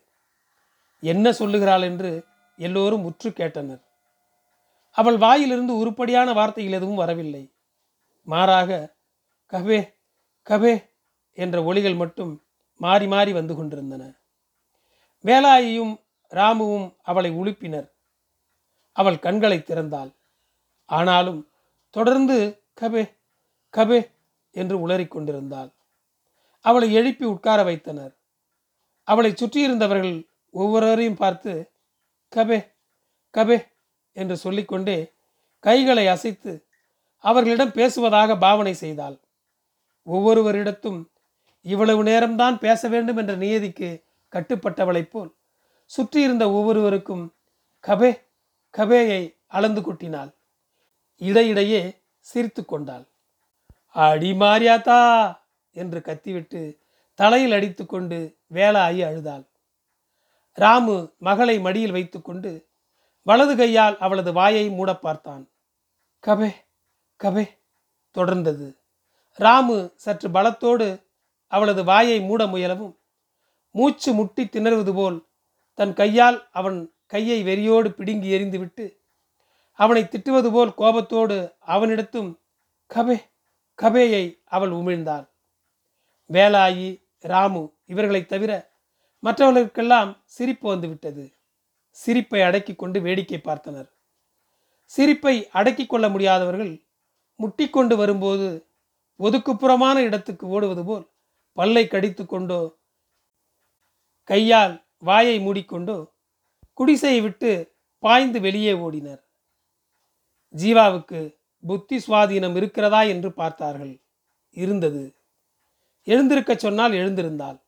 என்ன 1.03 1.33
சொல்லுகிறாள் 1.33 1.83
என்று 1.83 2.11
எல்லோரும் 2.59 3.01
முற்று 3.01 3.31
கேட்டனர். 3.31 3.83
அவள் 4.90 5.19
வாயிலிருந்து 5.19 5.73
உருப்படியான 5.77 6.29
வார்த்தைகள் 6.33 6.73
எதுவும் 6.73 7.01
வரவில்லை. 7.03 7.45
மாறாக 8.23 8.71
கபே 9.53 9.81
கபே 10.47 10.75
என்ற 11.38 11.57
ஒளிகள் 11.62 11.95
மட்டும் 11.95 12.33
மாறி 12.81 13.07
மாறி 13.07 13.33
வந்து 13.33 13.55
கொண்டிருந்தன. 13.55 14.03
வேலாயியும் 15.25 15.95
ராமுவும் 16.33 16.88
அவளை 17.03 17.31
உழுப்பினர் 17.40 17.88
அவள் 18.97 19.19
கண்களை 19.19 19.59
திறந்தாள். 19.59 20.11
ஆனாலும் 20.87 21.49
தொடர்ந்து 21.90 22.62
கபே 22.81 23.11
கபே 23.72 24.11
என்று 24.51 24.88
உளறிக் 24.88 25.09
கொண்டிருந்தாள். 25.09 25.70
அவளை 26.61 26.92
எழுப்பி 26.92 27.25
உட்கார 27.25 27.62
வைத்தனர். 27.62 28.16
அவளை 29.03 29.31
சுற்றியிருந்தவர்கள் 29.33 30.27
ஒவ்வொருவரையும் 30.51 31.16
பார்த்து 31.16 31.70
கபே 32.37 32.59
கபே 33.35 33.59
என்று 34.12 34.37
சொல்லிக்கொண்டே 34.37 35.12
கைகளை 35.59 36.07
அசைத்து 36.07 36.64
அவர்களிடம் 37.18 37.72
பேசுவதாக 37.72 38.37
பாவனை 38.37 38.75
செய்தாள். 38.75 39.16
ஒவ்வொருவரிடத்தும் 40.07 41.01
இவ்வளவு 41.62 42.05
நேரம்தான் 42.05 42.59
பேச 42.59 42.88
வேண்டும் 42.88 43.16
என்ற 43.16 43.37
நியதிக்கு 43.37 44.05
கட்டுப்பட்டவளைப் 44.33 45.11
போல் 45.11 45.35
சுற்றியிருந்த 45.85 46.51
ஒவ்வொருவருக்கும் 46.51 47.35
கபே 47.87 48.11
கபேயை 48.79 49.37
அளந்து 49.46 49.81
கொட்டினாள். 49.81 50.36
இடையிடையே 51.21 51.83
சிரித்து 52.27 52.65
கொண்டாள். 52.65 53.05
அடி 53.97 54.33
மாரியாத்தா! 54.33 55.01
என்று 55.77 56.03
கத்திவிட்டு 56.03 56.61
தலையில் 57.19 57.53
அடித்துக்கொண்டு 57.53 58.19
வேலாயி 58.53 59.01
அழுதாள். 59.07 59.45
ராமு 60.59 60.97
மகளை 61.19 61.59
மடியில் 61.59 61.93
வைத்துக்கொண்டு 61.93 62.51
வலது 63.27 63.57
கையால் 63.57 63.97
அவளது 63.99 64.33
வாயை 64.33 64.71
மூட 64.71 64.95
பார்த்தான். 64.95 65.45
கபே 66.25 66.51
கபே! 67.21 67.45
தொடர்ந்தது. 68.15 68.69
ராமு 69.39 69.91
சற்று 69.97 70.29
பலத்தோடு 70.29 70.89
அவளது 71.53 71.85
வாயை 71.85 72.21
மூட 72.21 72.47
முயலவும் 72.47 72.95
மூச்சு 73.75 74.13
முட்டி 74.13 74.45
திணறுவது 74.45 74.93
போல் 74.95 75.19
தன் 75.79 75.93
கையால் 75.93 76.39
அவன் 76.51 76.79
கையை 77.07 77.45
வெறியோடு 77.45 77.89
பிடுங்கி 77.89 78.29
எறிந்துவிட்டு 78.39 78.85
அவனை 79.77 80.03
திட்டுவது 80.03 80.53
போல் 80.53 80.75
கோபத்தோடு 80.75 81.55
அவனிடத்தும் 81.67 82.39
கபே 82.95 83.21
கபேயை 83.83 84.39
அவள் 84.45 84.71
உமிழ்ந்தாள். 84.71 85.29
வேலாயி 86.33 87.03
ராமு 87.19 87.73
இவர்களைத் 87.85 88.29
தவிர 88.29 88.71
மற்றவர்களுக்கெல்லாம் 89.23 90.23
சிரிப்பு 90.25 90.69
வந்துவிட்டது. 90.69 91.35
சிரிப்பை 91.91 92.43
அடக்கி 92.43 92.75
கொண்டு 92.75 93.01
வேடிக்கை 93.01 93.41
பார்த்தனர். 93.45 93.91
சிரிப்பை 94.85 95.49
அடக்கி 95.49 95.87
கொள்ள 95.87 96.09
முடியாதவர்கள் 96.09 96.85
முட்டிக்கொண்டு 97.39 97.97
வரும்போது 97.97 98.67
ஒதுக்குப்புறமான 99.19 99.95
இடத்துக்கு 99.95 100.47
ஓடுவது 100.47 100.85
போல் 100.85 101.09
பல்லை 101.53 101.87
கடித்து 101.87 102.27
கொண்டோ 102.27 102.77
கையால் 104.25 104.85
வாயை 104.99 105.41
மூடிக்கொண்டோ 105.41 106.12
குடிசையை 106.73 107.21
விட்டு 107.21 107.75
பாய்ந்து 107.99 108.41
வெளியே 108.41 108.73
ஓடினர். 108.73 109.25
ஜீவாவுக்கு 110.55 111.37
புத்தி 111.61 111.97
சுவாதீனம் 111.97 112.57
இருக்கிறதா 112.57 113.03
என்று 113.03 113.33
பார்த்தார்கள். 113.33 114.01
இருந்தது. 114.51 115.15
எழுந்திருக்க 116.05 116.55
சொன்னால் 116.55 116.93
எழுந்திருந்தாள். 116.93 117.61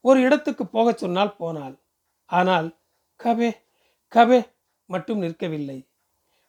ஒரு 0.00 0.20
இடத்துக்கு 0.20 0.66
போகச் 0.66 0.98
சொன்னால் 0.98 1.36
போனாள். 1.36 1.76
ஆனால் 2.24 2.78
கபே 3.24 3.50
கபே 4.12 4.48
மட்டும் 4.86 5.22
நிற்கவில்லை. 5.22 5.86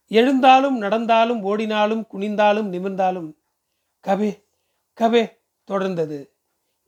எழுந்தாலும் 0.08 0.78
நடந்தாலும் 0.78 1.42
ஓடினாலும் 1.44 2.08
குனிந்தாலும் 2.12 2.70
நிமிர்ந்தாலும் 2.70 3.36
கபே 4.04 4.44
கபே 4.98 5.24
தொடர்ந்தது. 5.70 6.30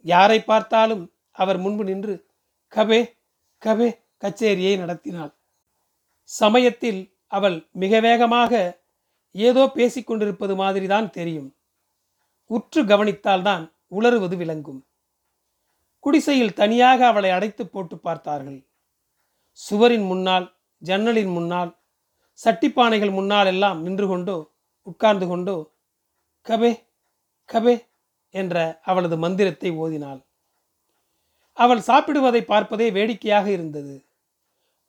யாரை 0.01 0.43
பார்த்தாலும் 0.43 1.13
அவர் 1.31 1.57
முன்பு 1.57 1.83
நின்று 1.83 2.27
கபே 2.75 3.13
கபே 3.61 3.99
கச்சேரியை 4.23 4.77
நடத்தினாள். 4.77 5.33
சமயத்தில் 6.23 7.14
அவள் 7.35 7.57
மிக 7.81 7.99
வேகமாக 7.99 8.53
ஏதோ 9.35 9.63
பேசிக்கொண்டிருப்பது 9.77 10.53
மாதிரிதான் 10.55 11.07
தெரியும். 11.09 11.49
உற்று 12.49 12.81
கவனித்தால்தான் 12.83 13.63
உளறுவது 13.91 14.35
விளங்கும். 14.41 14.81
குடிசையில் 16.03 16.57
தனியாக 16.59 16.99
அவளை 17.07 17.29
அடைத்து 17.37 17.63
போட்டு 17.67 17.95
பார்த்தார்கள். 17.97 18.59
சுவரின் 19.59 20.05
முன்னால் 20.11 20.45
ஜன்னலின் 20.81 21.31
முன்னால் 21.37 21.71
சட்டிப்பானைகள் 22.39 23.13
முன்னால் 23.17 23.49
எல்லாம் 23.53 23.79
நின்று 23.81 24.07
கொண்டோ 24.07 24.37
உட்கார்ந்து 24.87 25.25
கொண்டோ 25.27 25.57
கபே 26.45 26.71
கபே 27.49 27.75
என்ற 28.33 28.55
அவளது 28.89 29.15
மந்திரத்தை 29.17 29.69
ஓதினாள். 29.83 30.19
அவள் 31.57 31.81
சாப்பிடுவதை 31.87 32.41
பார்ப்பதே 32.43 32.87
வேடிக்கையாக 32.91 33.47
இருந்தது. 33.57 33.95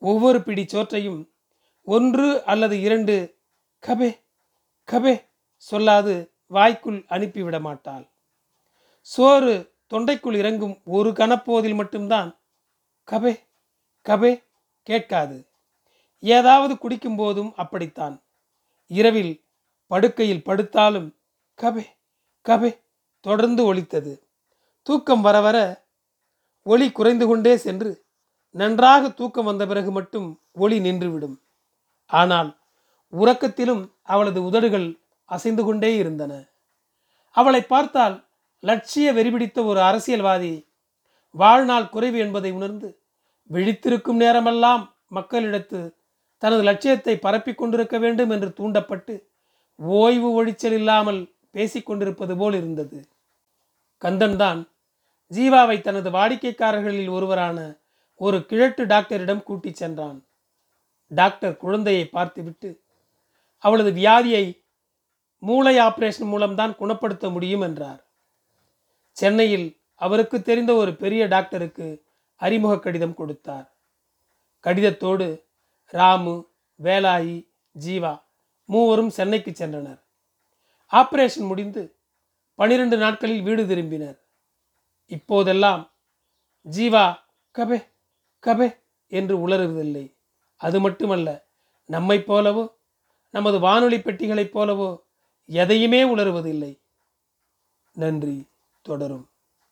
ஒவ்வொரு 0.03 0.39
பிடி 0.47 0.65
சோற்றையும் 0.73 1.21
ஒன்று 1.87 2.29
அல்லது 2.45 2.77
இரண்டு 2.81 3.15
கபே 3.87 4.11
கபே 4.93 5.15
சொல்லாது 5.71 6.15
வாய்க்குள் 6.47 6.99
அனுப்பிவிட 7.09 7.61
மாட்டாள். 7.61 8.05
சோறு 9.01 9.55
தொண்டைக்குள் 9.91 10.37
இறங்கும் 10.37 10.75
ஒரு 10.85 11.11
கனப்போதில் 11.11 11.75
மட்டும்தான் 11.75 12.31
கபே 13.11 13.33
கபே 14.05 14.33
கேட்காது. 14.83 15.39
ஏதாவது 16.19 16.79
குடிக்கும் 16.79 17.17
போதும் 17.17 17.53
அப்படித்தான். 17.57 18.17
இரவில் 18.87 19.33
படுக்கையில் 19.87 20.47
படுத்தாலும் 20.47 21.09
கபே 21.63 21.85
கபே 22.45 22.71
தொடர்ந்து 23.21 23.65
ஒலித்தது. 23.65 24.13
தூக்கம் 24.83 25.21
வர 25.21 25.37
வர 25.41 25.59
ஒளி 26.63 26.93
குறைந்து 26.93 27.27
கொண்டே 27.27 27.57
சென்று 27.57 27.91
நன்றாக 28.51 29.09
தூக்கம் 29.11 29.45
வந்த 29.45 29.65
பிறகு 29.67 29.91
மட்டும் 29.91 30.29
ஒளி 30.53 30.79
நின்றுவிடும். 30.79 31.37
ஆனால் 32.07 32.59
உறக்கத்திலும் 33.13 33.93
அவளது 34.03 34.45
உதடுகள் 34.45 35.01
அசைந்து 35.25 35.65
கொண்டே 35.65 35.97
இருந்தன. 35.97 36.33
அவளை 37.31 37.63
பார்த்தால் 37.63 38.29
லட்சிய 38.63 39.13
வெறிபிடித்த 39.13 39.65
ஒரு 39.65 39.81
அரசியல்வாதி 39.81 40.69
வாழ்நாள் 41.31 41.89
குறைவு 41.89 42.19
என்பதை 42.19 42.51
உணர்ந்து 42.51 42.89
விழித்திருக்கும் 43.51 44.17
நேரமெல்லாம் 44.17 44.97
மக்களிடத்து 45.15 45.81
தனது 46.39 46.63
லட்சியத்தை 46.63 47.19
பரப்பிக் 47.19 47.59
கொண்டிருக்க 47.59 47.99
வேண்டும் 47.99 48.31
என்று 48.31 48.53
தூண்டப்பட்டு 48.53 49.15
ஓய்வு 49.77 50.29
ஒழிச்சல் 50.37 50.73
இல்லாமல் 50.73 51.21
பேசிக்கொண்டிருப்பது 51.53 52.37
போல் 52.37 52.55
இருந்தது. 52.55 53.09
கந்தன்தான் 54.03 54.61
ஜீவாவை 55.31 55.81
தனது 55.81 56.11
வாடிக்கைக்காரர்களில் 56.11 57.11
ஒருவரான 57.11 57.81
ஒரு 58.21 58.47
கிழட்டு 58.47 58.87
டாக்டரிடம் 58.87 59.43
கூட்டிச் 59.43 59.75
சென்றான். 59.75 60.27
டாக்டர் 61.07 61.57
குழந்தையை 61.57 62.07
பார்த்துவிட்டு 62.07 62.83
அவளது 63.59 63.91
வியாதியை 63.93 64.65
மூளை 65.39 65.79
ஆபரேஷன் 65.79 66.25
மூலம்தான் 66.25 66.77
குணப்படுத்த 66.77 67.31
முடியும் 67.31 67.61
என்றார். 67.61 68.07
சென்னையில் 69.11 69.81
அவருக்கு 69.95 70.43
தெரிந்த 70.43 70.75
ஒரு 70.75 70.95
பெரிய 70.95 71.27
டாக்டருக்கு 71.27 72.05
அறிமுக 72.37 72.79
கடிதம் 72.79 73.15
கொடுத்தார். 73.15 73.75
கடிதத்தோடு 74.63 75.45
ராமு 75.87 76.45
வேலாயி 76.83 77.49
ஜீவா 77.81 78.23
மூவரும் 78.65 79.11
சென்னைக்கு 79.11 79.51
சென்றனர். 79.51 80.01
ஆபரேஷன் 80.93 81.47
முடிந்து 81.47 81.97
பனிரெண்டு 82.55 82.97
நாட்களில் 82.97 83.43
வீடு 83.43 83.65
திரும்பினர். 83.65 84.19
இப்போதெல்லாம் 85.07 85.93
ஜீவா 86.71 87.19
கபே 87.55 87.87
கபே 88.47 88.77
என்று 89.07 89.49
உளறுவதில்லை. 89.49 90.16
அது 90.61 90.81
மட்டுமல்ல 90.81 91.29
நம்மைப் 91.89 92.33
போலவோ 92.33 92.65
நமது 93.35 93.59
வானொலி 93.59 93.99
பெட்டிகளைப் 93.99 94.59
போலவோ 94.59 94.89
எதையுமே 95.49 96.05
உணர்வதில்லை 96.05 96.73
நன்றி 97.97 98.37
தொடரும். 98.83 99.27